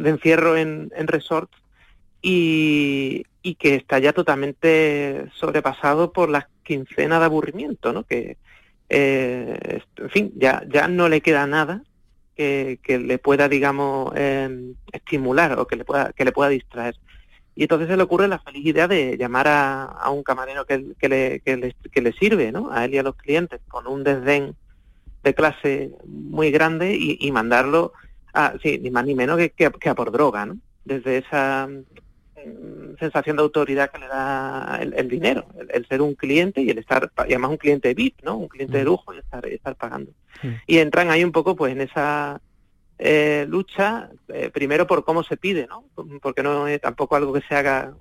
de 0.00 0.10
encierro 0.10 0.56
en, 0.56 0.90
en 0.96 1.06
resorts 1.06 1.56
y, 2.22 3.26
que 3.58 3.76
está 3.76 3.98
ya 4.00 4.12
totalmente 4.12 5.26
sobrepasado 5.34 6.12
por 6.12 6.28
las 6.28 6.46
quincenas 6.64 7.20
de 7.20 7.24
aburrimiento, 7.24 7.92
¿no? 7.92 8.02
Que, 8.02 8.36
eh, 8.88 9.80
en 9.96 10.10
fin, 10.10 10.32
ya, 10.36 10.64
ya 10.68 10.88
no 10.88 11.08
le 11.08 11.20
queda 11.20 11.46
nada 11.46 11.82
que, 12.34 12.78
le 12.86 13.18
pueda, 13.18 13.48
digamos, 13.48 14.12
em, 14.16 14.74
estimular 14.92 15.58
o 15.58 15.66
que 15.66 15.76
le 15.76 15.84
pueda, 15.84 16.12
que 16.12 16.24
le 16.24 16.32
pueda 16.32 16.50
distraer. 16.50 16.96
Y 17.54 17.62
entonces 17.62 17.88
se 17.88 17.96
le 17.96 18.02
ocurre 18.02 18.28
la 18.28 18.40
feliz 18.40 18.66
idea 18.66 18.88
de 18.88 19.16
llamar 19.16 19.46
a, 19.48 20.10
un 20.10 20.22
camarero 20.22 20.66
que, 20.66 20.94
que, 20.98 21.08
le, 21.08 21.40
que, 21.40 21.56
le, 21.56 21.76
que 21.92 22.02
le 22.02 22.12
sirve, 22.12 22.52
¿no? 22.52 22.70
A 22.72 22.84
él 22.84 22.94
y 22.94 22.98
a 22.98 23.02
los 23.02 23.16
clientes, 23.16 23.60
con 23.68 23.86
un 23.86 24.02
desdén 24.04 24.56
de 25.22 25.34
clase 25.34 25.92
muy 26.04 26.50
grande 26.50 26.96
y 26.98 27.30
mandarlo 27.32 27.92
Ah, 28.38 28.52
sí, 28.62 28.78
ni 28.78 28.90
más 28.90 29.06
ni 29.06 29.14
menos 29.14 29.38
que, 29.38 29.50
que, 29.50 29.88
a 29.88 29.94
por 29.94 30.12
droga, 30.12 30.44
¿no? 30.44 30.58
Desde 30.84 31.16
esa 31.16 31.66
mm, 31.66 32.98
sensación 32.98 33.38
de 33.38 33.42
autoridad 33.42 33.90
que 33.90 33.98
le 33.98 34.08
da 34.08 34.78
el, 34.78 35.08
dinero, 35.08 35.46
el, 35.70 35.86
ser 35.86 36.02
un 36.02 36.14
cliente 36.14 36.60
y 36.60 36.68
el 36.68 36.76
estar, 36.76 37.10
y 37.20 37.32
además 37.32 37.52
un 37.52 37.56
cliente 37.56 37.94
VIP, 37.94 38.20
¿no? 38.22 38.36
Un 38.36 38.48
cliente 38.48 38.76
de 38.76 38.84
mm. 38.84 38.86
lujo 38.86 39.14
y 39.14 39.18
estar, 39.20 39.46
estar 39.46 39.74
pagando. 39.76 40.12
Y 40.66 40.76
entran 40.76 41.10
ahí 41.10 41.24
un 41.24 41.32
poco 41.32 41.56
pues 41.56 41.72
en 41.72 41.80
esa 41.80 42.42
eh, 42.98 43.46
lucha, 43.48 44.10
eh, 44.28 44.50
primero 44.52 44.86
por 44.86 45.02
cómo 45.02 45.22
se 45.22 45.38
pide, 45.38 45.66
¿no? 45.66 45.84
Porque 46.20 46.42
no 46.42 46.68
es 46.68 46.78
tampoco 46.82 47.16
algo 47.16 47.32
que 47.32 47.40
se 47.40 47.54
haga 47.54 47.94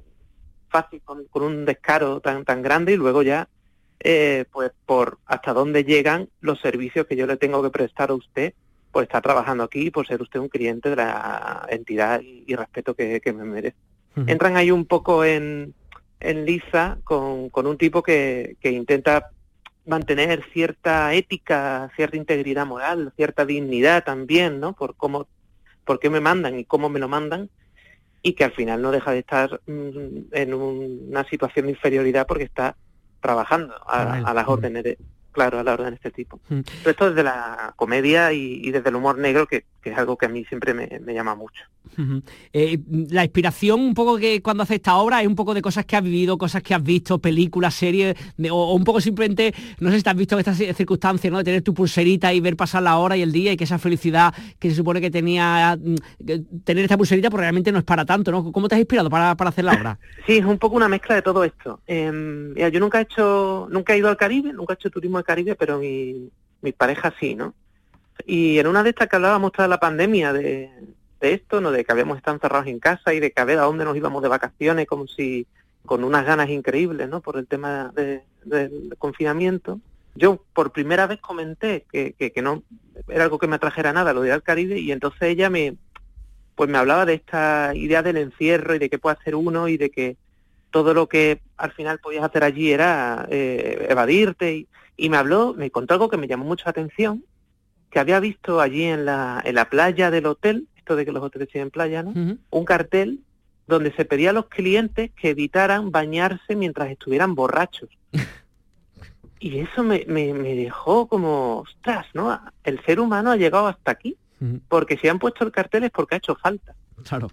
fácil 0.68 1.02
con, 1.06 1.26
un 1.32 1.64
descaro 1.64 2.20
tan, 2.20 2.44
tan 2.44 2.62
grande 2.62 2.92
y 2.92 2.98
luego 2.98 3.24
ya 3.24 3.48
eh, 4.02 4.44
pues 4.52 4.74
por 4.86 5.18
hasta 5.28 5.54
dónde 5.54 5.86
llegan 5.86 6.28
los 6.42 6.60
servicios 6.60 7.08
que 7.08 7.16
yo 7.16 7.26
le 7.26 7.38
tengo 7.38 7.64
que 7.64 7.70
prestar 7.70 8.10
a 8.10 8.16
usted 8.16 8.54
por 8.96 9.04
estar 9.04 9.22
trabajando 9.22 9.66
aquí, 9.66 9.92
por 9.92 10.08
ser 10.08 10.22
usted 10.22 10.40
un 10.40 10.48
cliente 10.48 10.90
de 10.90 10.96
la 10.96 11.68
entidad 11.68 12.22
y, 12.22 12.56
respeto 12.56 12.94
que, 12.96 13.22
me 13.26 13.44
merece. 13.44 13.76
Entran 14.26 14.56
ahí 14.56 14.72
un 14.72 14.86
poco 14.86 15.26
en, 15.26 15.74
en 16.22 16.46
liza 16.46 17.00
con, 17.04 17.50
con 17.50 17.68
un 17.68 17.78
tipo 17.78 18.02
que, 18.02 18.56
que 18.62 18.72
intenta 18.72 19.32
mantener 19.86 20.46
cierta 20.54 21.14
ética, 21.14 21.92
cierta 21.98 22.16
integridad 22.16 22.66
moral, 22.66 23.12
cierta 23.18 23.46
dignidad 23.46 24.06
también, 24.06 24.62
¿no? 24.62 24.72
Por 24.72 24.96
cómo, 24.96 25.28
por 25.84 26.00
qué 26.00 26.10
me 26.10 26.22
mandan 26.22 26.58
y 26.58 26.64
cómo 26.64 26.88
me 26.88 27.02
lo 27.02 27.10
mandan, 27.10 27.50
y 28.22 28.32
que 28.32 28.46
al 28.46 28.54
final 28.54 28.82
no 28.82 28.92
deja 28.92 29.12
de 29.12 29.20
estar 29.20 29.60
mm, 29.68 30.32
en 30.32 30.54
una 30.54 31.26
situación 31.26 31.66
de 31.66 31.74
inferioridad 31.74 32.26
porque 32.26 32.46
está 32.46 32.78
trabajando 33.20 33.76
a, 33.90 34.34
las 34.34 34.48
órdenes 34.48 34.86
de, 34.86 34.98
claro 35.36 35.60
a 35.60 35.64
la 35.64 35.74
hora 35.74 35.90
de 35.90 35.96
este 35.96 36.10
tipo. 36.10 36.40
Mm. 36.50 36.62
esto 36.86 37.10
desde 37.10 37.22
la 37.22 37.74
comedia 37.76 38.32
y, 38.34 38.72
desde 38.72 38.90
el 38.90 38.96
humor 38.96 39.18
negro, 39.20 39.46
que, 39.46 39.66
es 39.92 39.98
algo 39.98 40.18
que 40.18 40.26
a 40.26 40.30
mí 40.30 40.44
siempre 40.46 40.74
me, 40.74 41.14
llama 41.14 41.36
mucho. 41.36 41.64
Eh, 42.52 42.80
la 43.10 43.24
inspiración 43.24 43.80
un 43.80 43.94
poco 43.94 44.18
que 44.18 44.42
cuando 44.42 44.64
hace 44.64 44.76
esta 44.76 44.96
obra 44.96 45.22
es 45.22 45.28
un 45.28 45.36
poco 45.36 45.54
de 45.54 45.62
cosas 45.62 45.86
que 45.86 45.96
has 45.96 46.04
vivido, 46.04 46.38
cosas 46.38 46.64
que 46.64 46.74
has 46.74 46.84
visto, 46.84 47.20
películas, 47.20 47.74
series, 47.76 48.16
o, 48.50 48.74
un 48.74 48.84
poco 48.84 49.00
simplemente, 49.00 49.54
no 49.80 49.92
sé 49.92 49.98
si 49.98 50.04
te 50.04 50.10
has 50.10 50.16
visto 50.16 50.38
estas 50.40 50.58
circunstancias, 50.58 51.32
¿no? 51.32 51.38
De 51.38 51.44
tener 51.44 51.62
tu 51.62 51.74
pulserita 51.74 52.34
y 52.34 52.40
ver 52.40 52.56
pasar 52.56 52.84
la 52.84 52.98
hora 52.98 53.16
y 53.16 53.22
el 53.22 53.32
día 53.32 53.52
y 53.54 53.58
que 53.58 53.64
esa 53.64 53.78
felicidad 53.78 54.34
que 54.60 54.70
se 54.70 54.76
supone 54.76 55.00
que 55.00 55.12
tenía 55.12 55.78
mm, 55.80 55.96
tener 56.64 56.84
esta 56.84 56.98
pulserita, 56.98 57.30
pues 57.30 57.42
realmente 57.42 57.72
no 57.72 57.80
es 57.80 57.86
para 57.86 58.06
tanto, 58.06 58.32
¿no? 58.32 58.52
¿Cómo 58.52 58.68
te 58.68 58.76
has 58.76 58.82
inspirado 58.82 59.10
para, 59.10 59.32
hacer 59.32 59.66
la 59.66 59.74
obra? 59.74 60.00
sí, 60.26 60.38
es 60.38 60.46
un 60.46 60.58
poco 60.58 60.76
una 60.76 60.90
mezcla 60.90 61.16
de 61.16 61.22
todo 61.22 61.44
esto. 61.44 61.82
Em, 61.86 62.54
yo 62.56 62.80
nunca 62.80 63.00
he 63.00 63.04
hecho, 63.04 63.68
nunca 63.70 63.94
he 63.94 63.98
ido 63.98 64.10
al 64.10 64.18
Caribe, 64.18 64.52
nunca 64.54 64.74
he 64.74 64.76
hecho 64.76 64.90
turismo 64.90 65.18
de 65.20 65.24
Caribe, 65.24 65.56
pero 65.56 65.78
mi, 65.78 66.30
mi 66.62 66.72
pareja 66.72 67.14
sí, 67.20 67.36
¿no? 67.36 67.54
Y 68.26 68.60
en 68.60 68.68
una 68.68 68.84
de 68.84 68.90
estas 68.90 69.08
que 69.08 69.16
hablábamos 69.16 69.52
tras 69.52 69.70
la 69.70 69.80
pandemia 69.80 70.34
de, 70.34 70.70
de 71.20 71.34
esto, 71.34 71.62
¿no? 71.62 71.72
De 71.72 71.84
que 71.84 71.92
habíamos 71.92 72.18
estado 72.18 72.36
encerrados 72.36 72.68
en 72.68 72.80
casa 72.80 73.14
y 73.14 73.20
de 73.20 73.32
que 73.32 73.42
a 73.42 73.46
ver 73.46 73.60
a 73.60 73.64
dónde 73.64 73.86
nos 73.86 73.98
íbamos 73.98 74.22
de 74.22 74.30
vacaciones, 74.30 74.88
como 74.88 75.08
si 75.08 75.48
con 75.86 76.04
unas 76.04 76.26
ganas 76.26 76.50
increíbles, 76.50 77.10
¿no? 77.10 77.22
Por 77.22 77.38
el 77.38 77.48
tema 77.48 77.92
de, 77.96 78.24
del 78.44 78.96
confinamiento. 78.98 79.80
Yo 80.16 80.42
por 80.54 80.72
primera 80.72 81.08
vez 81.08 81.20
comenté 81.20 81.86
que, 81.92 82.14
que, 82.14 82.42
no 82.42 82.64
era 83.08 83.26
algo 83.26 83.38
que 83.38 83.48
me 83.48 83.58
atrajera 83.58 83.92
nada, 83.92 84.14
lo 84.14 84.22
de 84.22 84.42
ir 84.58 84.78
y 84.78 84.92
entonces 84.92 85.22
ella 85.24 85.50
me, 85.50 85.76
pues 86.56 86.70
me 86.70 86.78
hablaba 86.78 87.06
de 87.06 87.16
esta 87.16 87.74
idea 87.76 88.02
del 88.02 88.18
encierro 88.18 88.76
y 88.76 88.80
de 88.80 88.90
qué 88.90 88.98
puede 88.98 89.18
hacer 89.20 89.36
uno 89.36 89.68
y 89.68 89.78
de 89.78 89.90
que 89.90 90.16
todo 90.72 90.94
lo 90.94 91.08
que 91.08 91.42
al 91.58 91.72
final 91.74 92.00
podías 92.00 92.24
hacer 92.24 92.44
allí 92.46 92.72
era 92.72 93.28
eh, 93.30 93.88
evadirte 93.90 94.56
y, 94.56 94.68
y 94.96 95.10
me 95.10 95.18
habló, 95.18 95.54
me 95.54 95.70
contó 95.70 95.94
algo 95.94 96.10
que 96.10 96.18
me 96.18 96.28
llamó 96.28 96.46
mucho 96.46 96.64
la 96.66 96.72
atención, 96.72 97.24
que 97.96 98.02
había 98.02 98.20
visto 98.20 98.60
allí 98.60 98.84
en 98.84 99.06
la, 99.06 99.42
en 99.46 99.56
la 99.56 99.70
playa 99.70 100.12
del 100.12 100.26
hotel, 100.26 100.68
esto 100.76 100.98
de 100.98 101.06
que 101.06 101.14
los 101.14 101.24
hoteles 101.24 101.48
tienen 101.48 101.72
playa, 101.72 102.04
¿no? 102.04 102.12
Un 102.50 102.66
cartel 102.66 103.22
donde 103.68 103.94
se 103.94 104.04
pedía 104.04 104.32
a 104.32 104.34
los 104.34 104.48
clientes 104.48 105.12
que 105.16 105.30
evitaran 105.30 105.92
bañarse 105.92 106.58
mientras 106.58 106.90
estuvieran 106.90 107.36
borrachos. 107.36 107.88
y 109.40 109.60
eso 109.60 109.82
me, 109.82 110.04
me, 110.08 110.34
dejó 110.34 111.08
como, 111.08 111.60
ostras, 111.60 112.06
¿no? 112.14 112.38
El 112.66 112.84
ser 112.84 113.00
humano 113.00 113.32
ha 113.32 113.38
llegado 113.38 113.68
hasta 113.68 113.92
aquí, 113.92 114.18
porque 114.68 114.98
si 114.98 115.08
han 115.08 115.18
puesto 115.18 115.46
el 115.46 115.54
cartel 115.54 115.86
es 115.86 115.92
porque 115.92 116.16
ha 116.16 116.18
hecho 116.18 116.36
falta. 116.36 116.76
Claro. 117.08 117.30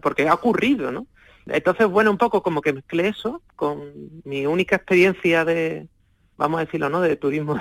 porque 0.00 0.26
ha 0.26 0.32
ocurrido, 0.32 0.90
¿no? 0.90 1.06
Entonces, 1.44 1.86
bueno, 1.86 2.10
un 2.10 2.16
poco 2.16 2.42
como 2.42 2.62
que 2.62 2.72
mezclé 2.72 3.08
eso 3.08 3.42
con 3.56 3.92
mi 4.24 4.46
única 4.46 4.76
experiencia 4.76 5.44
de, 5.44 5.86
vamos 6.38 6.60
a 6.60 6.64
decirlo, 6.64 6.88
¿no? 6.88 7.02
De 7.02 7.16
turismo 7.16 7.60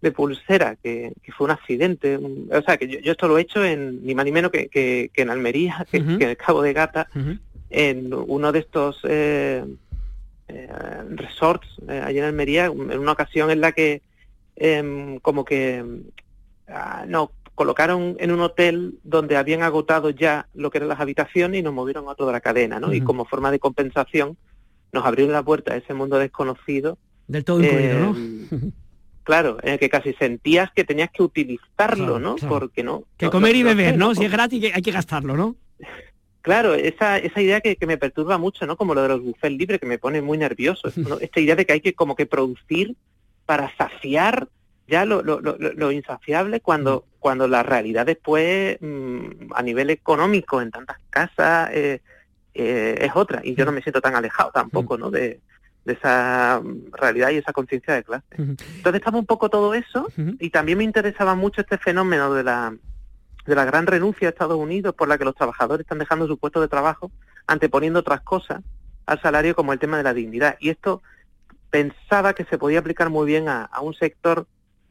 de, 0.00 0.12
pulsera, 0.12 0.76
que, 0.76 1.12
fue 1.36 1.46
un 1.46 1.50
accidente. 1.50 2.16
o 2.16 2.62
sea, 2.62 2.76
que 2.76 2.88
yo, 2.88 3.12
esto 3.12 3.28
lo 3.28 3.38
he 3.38 3.42
hecho 3.42 3.64
en 3.64 4.04
ni 4.04 4.14
más 4.14 4.24
ni 4.24 4.32
menos 4.32 4.50
que, 4.50 5.10
en 5.14 5.30
Almería, 5.30 5.86
que, 5.90 5.98
en 5.98 6.22
el 6.22 6.36
Cabo 6.36 6.62
de 6.62 6.72
Gata, 6.72 7.08
en 7.70 8.12
uno 8.12 8.52
de 8.52 8.58
estos, 8.58 9.00
eh, 9.04 9.64
resorts 11.10 11.68
allí 11.88 12.18
en 12.18 12.24
Almería, 12.24 12.66
en 12.66 12.98
una 12.98 13.12
ocasión 13.12 13.50
en 13.50 13.60
la 13.60 13.72
que 13.72 14.02
em, 14.56 15.18
como 15.20 15.44
que 15.44 15.84
ah, 16.68 17.04
no 17.06 17.32
colocaron 17.54 18.16
en 18.20 18.30
un 18.30 18.40
hotel 18.40 18.98
donde 19.02 19.36
habían 19.36 19.62
agotado 19.62 20.10
ya 20.10 20.46
lo 20.54 20.70
que 20.70 20.78
eran 20.78 20.88
las 20.88 21.00
habitaciones 21.00 21.58
y 21.58 21.62
nos 21.62 21.74
movieron 21.74 22.08
a 22.08 22.14
toda 22.14 22.32
la 22.32 22.40
cadena, 22.40 22.78
¿no? 22.78 22.94
Y 22.94 23.00
como 23.00 23.24
forma 23.24 23.50
de 23.50 23.58
compensación 23.58 24.36
nos 24.92 25.04
abrieron 25.04 25.32
la 25.32 25.42
puerta 25.42 25.74
a 25.74 25.76
ese 25.76 25.92
mundo 25.92 26.18
desconocido. 26.18 26.98
Del 27.26 27.44
todo 27.44 27.62
incluido, 27.62 27.98
¿no? 27.98 28.16
Claro, 29.28 29.58
en 29.62 29.74
el 29.74 29.78
que 29.78 29.90
casi 29.90 30.14
sentías 30.14 30.72
que 30.72 30.84
tenías 30.84 31.10
que 31.10 31.22
utilizarlo, 31.22 32.18
¿no? 32.18 32.36
Porque 32.48 32.82
no. 32.82 33.04
Que 33.18 33.28
comer 33.28 33.54
y 33.56 33.62
beber, 33.62 33.98
¿no? 33.98 34.14
Si 34.14 34.24
es 34.24 34.32
gratis 34.32 34.72
hay 34.72 34.80
que 34.80 34.90
gastarlo, 34.90 35.36
¿no? 35.36 35.54
Claro, 36.40 36.72
esa, 36.72 37.18
esa 37.18 37.42
idea 37.42 37.60
que, 37.60 37.76
me 37.86 37.98
perturba 37.98 38.38
mucho, 38.38 38.64
¿no? 38.64 38.78
Como 38.78 38.94
lo 38.94 39.02
de 39.02 39.08
los 39.08 39.22
buffets 39.22 39.54
libres, 39.54 39.80
que 39.80 39.86
me 39.86 39.98
pone 39.98 40.22
muy 40.22 40.38
nervioso. 40.38 40.88
Esta 41.20 41.40
idea 41.40 41.56
de 41.56 41.66
que 41.66 41.74
hay 41.74 41.82
que 41.82 41.92
como 41.92 42.16
que 42.16 42.24
producir 42.24 42.96
para 43.44 43.70
saciar 43.76 44.48
ya 44.86 45.04
lo, 45.04 45.22
lo, 45.22 45.40
lo, 45.42 45.92
insaciable 45.92 46.60
cuando, 46.62 47.04
cuando 47.18 47.48
la 47.48 47.62
realidad 47.62 48.06
después, 48.06 48.78
mm, 48.80 49.52
a 49.54 49.62
nivel 49.62 49.90
económico, 49.90 50.62
en 50.62 50.70
tantas 50.70 50.96
casas, 51.10 51.68
eh, 51.74 52.00
eh, 52.54 52.96
es 52.98 53.12
otra. 53.14 53.42
Y 53.44 53.54
yo 53.54 53.66
no 53.66 53.72
me 53.72 53.82
siento 53.82 54.00
tan 54.00 54.14
alejado 54.14 54.52
tampoco, 54.54 54.96
¿no? 54.96 55.10
De, 55.10 55.40
de 55.88 55.94
esa 55.94 56.60
realidad 56.92 57.30
y 57.30 57.38
esa 57.38 57.54
conciencia 57.54 57.94
de 57.94 58.04
clase. 58.04 58.26
Entonces 58.36 58.94
estaba 58.94 59.18
un 59.18 59.24
poco 59.24 59.48
todo 59.48 59.72
eso 59.72 60.06
y 60.38 60.50
también 60.50 60.76
me 60.76 60.84
interesaba 60.84 61.34
mucho 61.34 61.62
este 61.62 61.78
fenómeno 61.78 62.34
de 62.34 62.44
la, 62.44 62.76
de 63.46 63.54
la 63.54 63.64
gran 63.64 63.86
renuncia 63.86 64.28
a 64.28 64.30
Estados 64.30 64.58
Unidos 64.58 64.94
por 64.94 65.08
la 65.08 65.16
que 65.16 65.24
los 65.24 65.34
trabajadores 65.34 65.84
están 65.84 65.98
dejando 65.98 66.26
su 66.26 66.36
puesto 66.36 66.60
de 66.60 66.68
trabajo 66.68 67.10
anteponiendo 67.46 68.00
otras 68.00 68.20
cosas 68.20 68.60
al 69.06 69.22
salario 69.22 69.56
como 69.56 69.72
el 69.72 69.78
tema 69.78 69.96
de 69.96 70.02
la 70.02 70.12
dignidad. 70.12 70.58
Y 70.60 70.68
esto 70.68 71.00
pensaba 71.70 72.34
que 72.34 72.44
se 72.44 72.58
podía 72.58 72.80
aplicar 72.80 73.08
muy 73.08 73.26
bien 73.26 73.48
a, 73.48 73.64
a 73.64 73.80
un 73.80 73.94
sector 73.94 74.46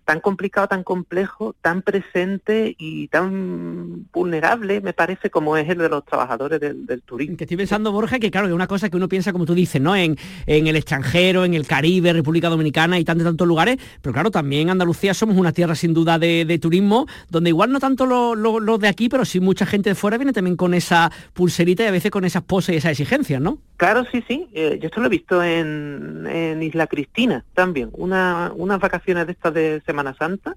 tan 0.08 0.22
complicado, 0.22 0.70
tan 0.70 0.86
complejo, 0.86 1.54
tan 1.60 1.82
presente 1.82 2.78
y 2.80 3.10
tan 3.10 4.08
vulnerable, 4.13 4.80
me 4.80 4.93
parece, 4.93 5.30
como 5.30 5.58
es 5.58 5.67
el 5.67 5.80
de 5.80 5.89
los 5.89 6.06
trabajadores 6.06 6.62
del, 6.62 7.02
turismo. 7.02 7.36
Que 7.36 7.43
estoy 7.43 7.58
pensando, 7.58 7.91
Borja, 7.91 8.17
que 8.17 8.32
claro, 8.32 8.48
que 8.48 8.54
una 8.54 8.67
cosa 8.67 8.89
que 8.89 8.96
uno 8.96 9.10
piensa, 9.10 9.34
como 9.34 9.46
tú 9.46 9.54
dices, 9.54 9.82
¿no? 9.82 9.98
En, 9.98 10.15
el 10.46 10.76
extranjero, 10.78 11.43
en 11.43 11.56
el 11.56 11.67
Caribe, 11.67 12.13
República 12.13 12.48
Dominicana 12.48 12.98
y 12.98 13.04
tantos, 13.04 13.26
tantos 13.26 13.46
lugares, 13.46 13.80
pero 14.02 14.13
claro, 14.13 14.32
también 14.32 14.70
Andalucía 14.70 15.13
somos 15.13 15.36
una 15.36 15.52
tierra 15.52 15.76
sin 15.76 15.93
duda 15.93 16.17
de, 16.17 16.58
turismo, 16.62 17.06
donde 17.30 17.50
igual 17.50 17.74
no 17.74 17.82
tanto 17.82 18.06
los 18.06 18.80
de 18.80 18.88
aquí, 18.88 19.10
pero 19.10 19.26
sí 19.26 19.41
mucha 19.41 19.65
gente 19.65 19.89
de 19.89 19.96
fuera 19.96 20.17
viene 20.17 20.32
también 20.32 20.56
con 20.56 20.74
esa 20.74 21.12
pulserita 21.34 21.84
y 21.84 21.88
a 21.88 21.91
veces 21.91 22.12
con 22.12 22.24
esas 22.24 22.43
poses 22.43 22.76
y 22.76 22.78
esas 22.78 22.91
exigencias, 22.91 23.41
¿no? 23.41 23.60
Claro, 23.77 24.05
sí, 24.11 24.23
sí. 24.27 24.49
Eh, 24.53 24.79
yo 24.81 24.87
esto 24.87 24.99
lo 24.99 25.05
he 25.05 25.09
visto 25.09 25.43
en, 25.43 26.25
en 26.27 26.63
Isla 26.63 26.87
Cristina 26.87 27.45
también, 27.53 27.89
una, 27.93 28.51
unas 28.55 28.79
vacaciones 28.79 29.27
de 29.27 29.33
estas 29.33 29.53
de 29.53 29.81
semana 29.85 30.15
Santa, 30.15 30.55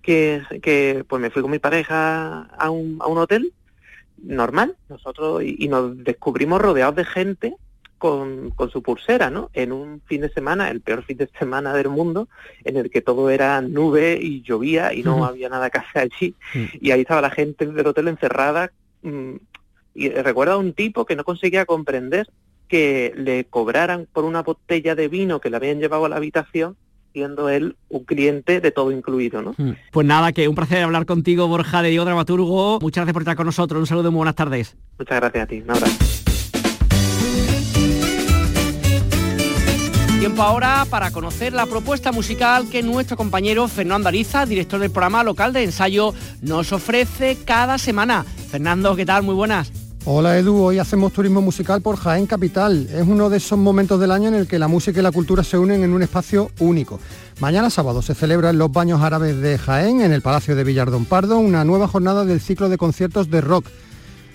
que, 0.00 0.42
que 0.62 1.04
pues 1.08 1.20
me 1.20 1.30
fui 1.30 1.42
con 1.42 1.50
mi 1.50 1.58
pareja 1.58 2.42
a 2.42 2.70
un, 2.70 2.98
a 3.00 3.08
un 3.08 3.18
hotel 3.18 3.52
normal, 4.22 4.76
nosotros, 4.88 5.42
y, 5.42 5.66
nos 5.66 5.96
descubrimos 6.04 6.60
rodeados 6.60 6.94
de 6.94 7.04
gente 7.04 7.56
con, 7.98 8.50
con, 8.50 8.70
su 8.70 8.80
pulsera, 8.80 9.28
¿no? 9.28 9.50
En 9.52 9.72
un 9.72 10.00
fin 10.06 10.20
de 10.20 10.32
semana, 10.32 10.70
el 10.70 10.80
peor 10.80 11.02
fin 11.04 11.16
de 11.16 11.28
semana 11.38 11.74
del 11.74 11.88
mundo, 11.88 12.28
en 12.64 12.76
el 12.76 12.90
que 12.90 13.02
todo 13.02 13.28
era 13.30 13.60
nube 13.60 14.18
y 14.20 14.42
llovía 14.42 14.94
y 14.94 15.02
no 15.02 15.24
había 15.24 15.48
nada 15.48 15.68
que 15.68 15.78
hacer 15.78 16.02
allí. 16.02 16.34
Y 16.80 16.92
ahí 16.92 17.00
estaba 17.00 17.20
la 17.20 17.30
gente 17.30 17.66
del 17.66 17.86
hotel 17.86 18.08
encerrada. 18.08 18.70
Mm, 19.94 20.00
y 20.00 20.08
recuerdo 20.08 20.54
a 20.54 20.58
un 20.58 20.72
tipo 20.72 21.04
que 21.04 21.16
no 21.16 21.24
conseguía 21.24 21.66
comprender 21.66 22.28
que 22.68 23.12
le 23.16 23.44
cobraran 23.44 24.06
por 24.12 24.24
una 24.24 24.42
botella 24.42 24.94
de 24.94 25.08
vino 25.08 25.40
que 25.40 25.50
le 25.50 25.56
habían 25.56 25.80
llevado 25.80 26.04
a 26.04 26.08
la 26.08 26.16
habitación 26.16 26.76
siendo 27.12 27.48
él 27.48 27.76
un 27.88 28.04
cliente 28.04 28.60
de 28.60 28.70
todo 28.70 28.92
incluido, 28.92 29.42
¿no? 29.42 29.54
Hmm. 29.58 29.72
Pues 29.90 30.06
nada, 30.06 30.32
que 30.32 30.46
un 30.48 30.54
placer 30.54 30.82
hablar 30.82 31.06
contigo, 31.06 31.48
Borja 31.48 31.82
de 31.82 31.90
Diego 31.90 32.04
Dramaturgo. 32.04 32.78
Muchas 32.80 33.02
gracias 33.02 33.12
por 33.14 33.22
estar 33.22 33.36
con 33.36 33.46
nosotros. 33.46 33.80
Un 33.80 33.86
saludo 33.86 34.08
y 34.08 34.10
muy 34.12 34.18
buenas 34.18 34.36
tardes. 34.36 34.76
Muchas 34.98 35.20
gracias 35.20 35.42
a 35.42 35.46
ti. 35.46 35.60
Un 35.60 35.70
abrazo. 35.70 35.96
Tiempo 40.20 40.42
ahora 40.42 40.86
para 40.90 41.10
conocer 41.12 41.54
la 41.54 41.64
propuesta 41.64 42.12
musical 42.12 42.68
que 42.68 42.82
nuestro 42.82 43.16
compañero 43.16 43.66
Fernando 43.68 44.08
Ariza, 44.08 44.44
director 44.44 44.78
del 44.78 44.90
programa 44.90 45.24
local 45.24 45.54
de 45.54 45.64
ensayo, 45.64 46.12
nos 46.42 46.72
ofrece 46.72 47.38
cada 47.46 47.78
semana. 47.78 48.24
Fernando, 48.50 48.94
¿qué 48.96 49.06
tal? 49.06 49.22
Muy 49.22 49.34
buenas. 49.34 49.79
Hola 50.06 50.38
Edu, 50.38 50.56
hoy 50.56 50.78
hacemos 50.78 51.12
turismo 51.12 51.42
musical 51.42 51.82
por 51.82 51.96
Jaén 51.96 52.26
Capital. 52.26 52.88
Es 52.90 53.06
uno 53.06 53.28
de 53.28 53.36
esos 53.36 53.58
momentos 53.58 54.00
del 54.00 54.12
año 54.12 54.28
en 54.28 54.34
el 54.34 54.48
que 54.48 54.58
la 54.58 54.66
música 54.66 54.98
y 54.98 55.02
la 55.02 55.12
cultura 55.12 55.44
se 55.44 55.58
unen 55.58 55.84
en 55.84 55.92
un 55.92 56.02
espacio 56.02 56.50
único. 56.58 56.98
Mañana 57.38 57.68
sábado 57.68 58.00
se 58.00 58.14
celebra 58.14 58.48
en 58.48 58.56
los 58.56 58.72
Baños 58.72 59.02
Árabes 59.02 59.36
de 59.42 59.58
Jaén, 59.58 60.00
en 60.00 60.12
el 60.12 60.22
Palacio 60.22 60.56
de 60.56 60.64
Villardón 60.64 61.04
Pardo, 61.04 61.36
una 61.36 61.66
nueva 61.66 61.86
jornada 61.86 62.24
del 62.24 62.40
ciclo 62.40 62.70
de 62.70 62.78
conciertos 62.78 63.28
de 63.30 63.42
rock. 63.42 63.66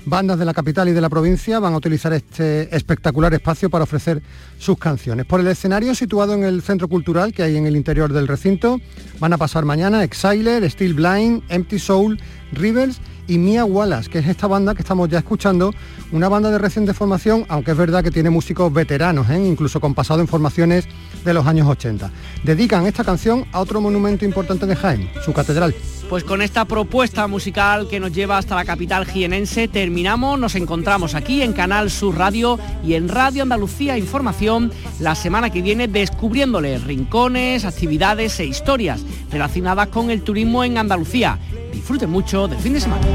Bandas 0.06 0.38
de 0.38 0.46
la 0.46 0.54
capital 0.54 0.88
y 0.88 0.92
de 0.92 1.02
la 1.02 1.10
provincia 1.10 1.58
van 1.58 1.74
a 1.74 1.78
utilizar 1.78 2.14
este 2.14 2.74
espectacular 2.76 3.34
espacio 3.34 3.72
para 3.72 3.86
ofrecer 3.86 4.22
sus 4.60 4.78
canciones. 4.78 5.26
Por 5.26 5.40
el 5.40 5.48
escenario 5.48 5.96
situado 5.96 6.36
en 6.36 6.44
el 6.44 6.62
centro 6.62 6.88
cultural 6.88 7.34
que 7.34 7.42
hay 7.42 7.58
en 7.58 7.66
el 7.66 7.76
interior 7.76 8.14
del 8.14 8.28
recinto, 8.28 8.80
van 9.20 9.34
a 9.34 9.40
pasar 9.40 9.66
mañana 9.66 10.04
Exiler, 10.04 10.70
Steel 10.70 10.94
Blind, 10.94 11.42
Empty 11.50 11.80
Soul, 11.80 12.20
Rivers 12.52 13.02
y 13.28 13.38
Mia 13.38 13.66
Wallace, 13.66 14.10
que 14.10 14.20
es 14.20 14.28
esta 14.28 14.48
banda 14.48 14.76
que 14.76 14.82
estamos 14.82 15.10
ya 15.10 15.20
escuchando, 15.20 15.74
una 16.12 16.30
banda 16.30 16.50
de 16.52 16.58
reciente 16.58 16.94
formación, 16.94 17.46
aunque 17.50 17.72
es 17.72 17.78
verdad 17.78 18.04
que 18.04 18.12
tiene 18.12 18.30
músicos 18.30 18.72
veteranos, 18.72 19.30
¿eh? 19.30 19.40
incluso 19.40 19.80
con 19.80 19.94
pasado 19.94 20.22
en 20.22 20.28
formaciones 20.28 20.88
de 21.24 21.34
los 21.34 21.46
años 21.46 21.68
80. 21.68 22.12
Dedican 22.44 22.86
esta 22.86 23.04
canción 23.04 23.46
a 23.52 23.60
otro 23.60 23.82
monumento 23.82 24.26
importante 24.26 24.66
de 24.66 24.76
Jaén, 24.76 25.10
su 25.24 25.34
catedral. 25.34 25.76
Pues 26.10 26.24
con 26.24 26.44
esta 26.44 26.66
propuesta 26.66 27.26
musical 27.28 27.88
que 27.88 28.00
nos 28.00 28.12
lleva 28.12 28.38
hasta 28.38 28.56
la 28.56 28.64
capital 28.64 29.08
jienense 29.08 29.68
terminamos, 29.68 30.40
nos 30.40 30.54
encontramos 30.54 31.16
aquí 31.16 31.42
en 31.42 31.52
Canal 31.52 31.90
Sur 31.90 32.16
Radio 32.16 32.60
y 32.86 32.94
en 32.94 33.10
Radio 33.10 33.42
Andalucía 33.42 33.98
Información 33.98 34.72
la 35.00 35.16
semana 35.16 35.50
que 35.50 35.64
viene 35.64 35.88
descubriéndole 35.88 36.78
rincones, 36.78 37.66
actividades 37.66 38.40
e 38.40 38.46
historias 38.46 39.02
relacionadas 39.32 39.88
con 39.88 40.12
el 40.12 40.22
turismo 40.22 40.64
en 40.64 40.78
Andalucía. 40.78 41.40
Disfruten 41.76 42.10
mucho 42.10 42.48
del 42.48 42.58
fin 42.58 42.72
de 42.72 42.80
semana. 42.80 43.06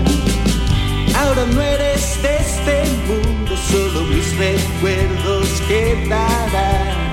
Ahora 1.17 1.47
no 1.47 1.63
eres 1.63 2.23
de 2.23 2.37
este 2.37 2.85
mundo, 3.09 3.57
solo 3.57 4.03
mis 4.03 4.37
recuerdos 4.37 5.49
quedarán. 5.67 7.11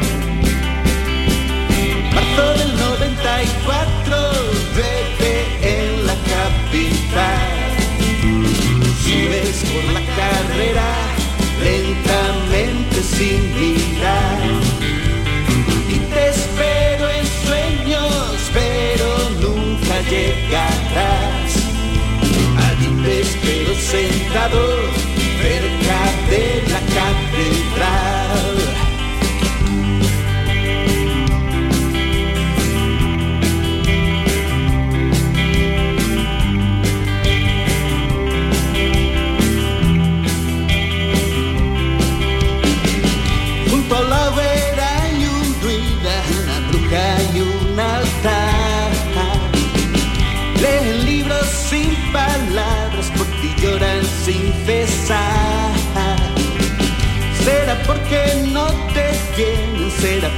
Marzo 2.14 2.46
del 2.60 2.78
94, 2.78 4.18
vete 4.76 5.36
en 5.64 6.06
la 6.06 6.16
capital. 6.36 7.48
Subes 9.04 9.64
por 9.72 9.86
la 9.94 10.04
carrera, 10.20 10.90
lentamente 11.64 13.02
sin 13.04 13.42
mirar. 13.58 14.27
Nunca 19.98 20.10
llegarás 20.10 21.68
pero 23.42 23.76
sentado 23.76 24.68
cerca 25.42 26.00
de 26.30 26.64
la 26.70 26.80
catedral. 26.80 28.07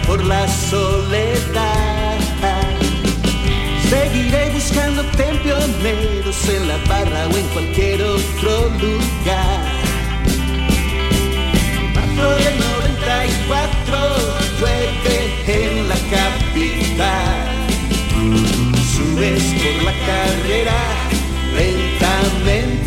Por 0.09 0.25
la 0.25 0.47
soledad. 0.47 2.17
Seguiré 3.89 4.49
buscando 4.49 5.03
pioneros 5.11 6.49
en 6.49 6.67
la 6.67 6.77
barra 6.89 7.27
o 7.31 7.37
en 7.37 7.47
cualquier 7.49 8.01
otro 8.01 8.69
lugar. 8.81 9.61
Marzo 11.93 12.27
del 12.41 12.55
94, 12.59 13.97
llueve 14.59 15.17
en 15.47 15.87
la 15.87 15.99
capital. 16.15 17.45
Subes 18.93 19.45
por 19.61 19.75
la 19.83 19.93
carrera 20.09 20.79
lentamente 21.55 22.78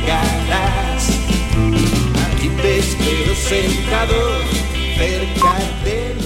llegarás. 0.00 1.10
Aquí 2.26 2.48
te 2.48 2.78
espero 2.78 3.34
sentado 3.34 4.16
cerca 4.96 5.58
de 5.84 6.19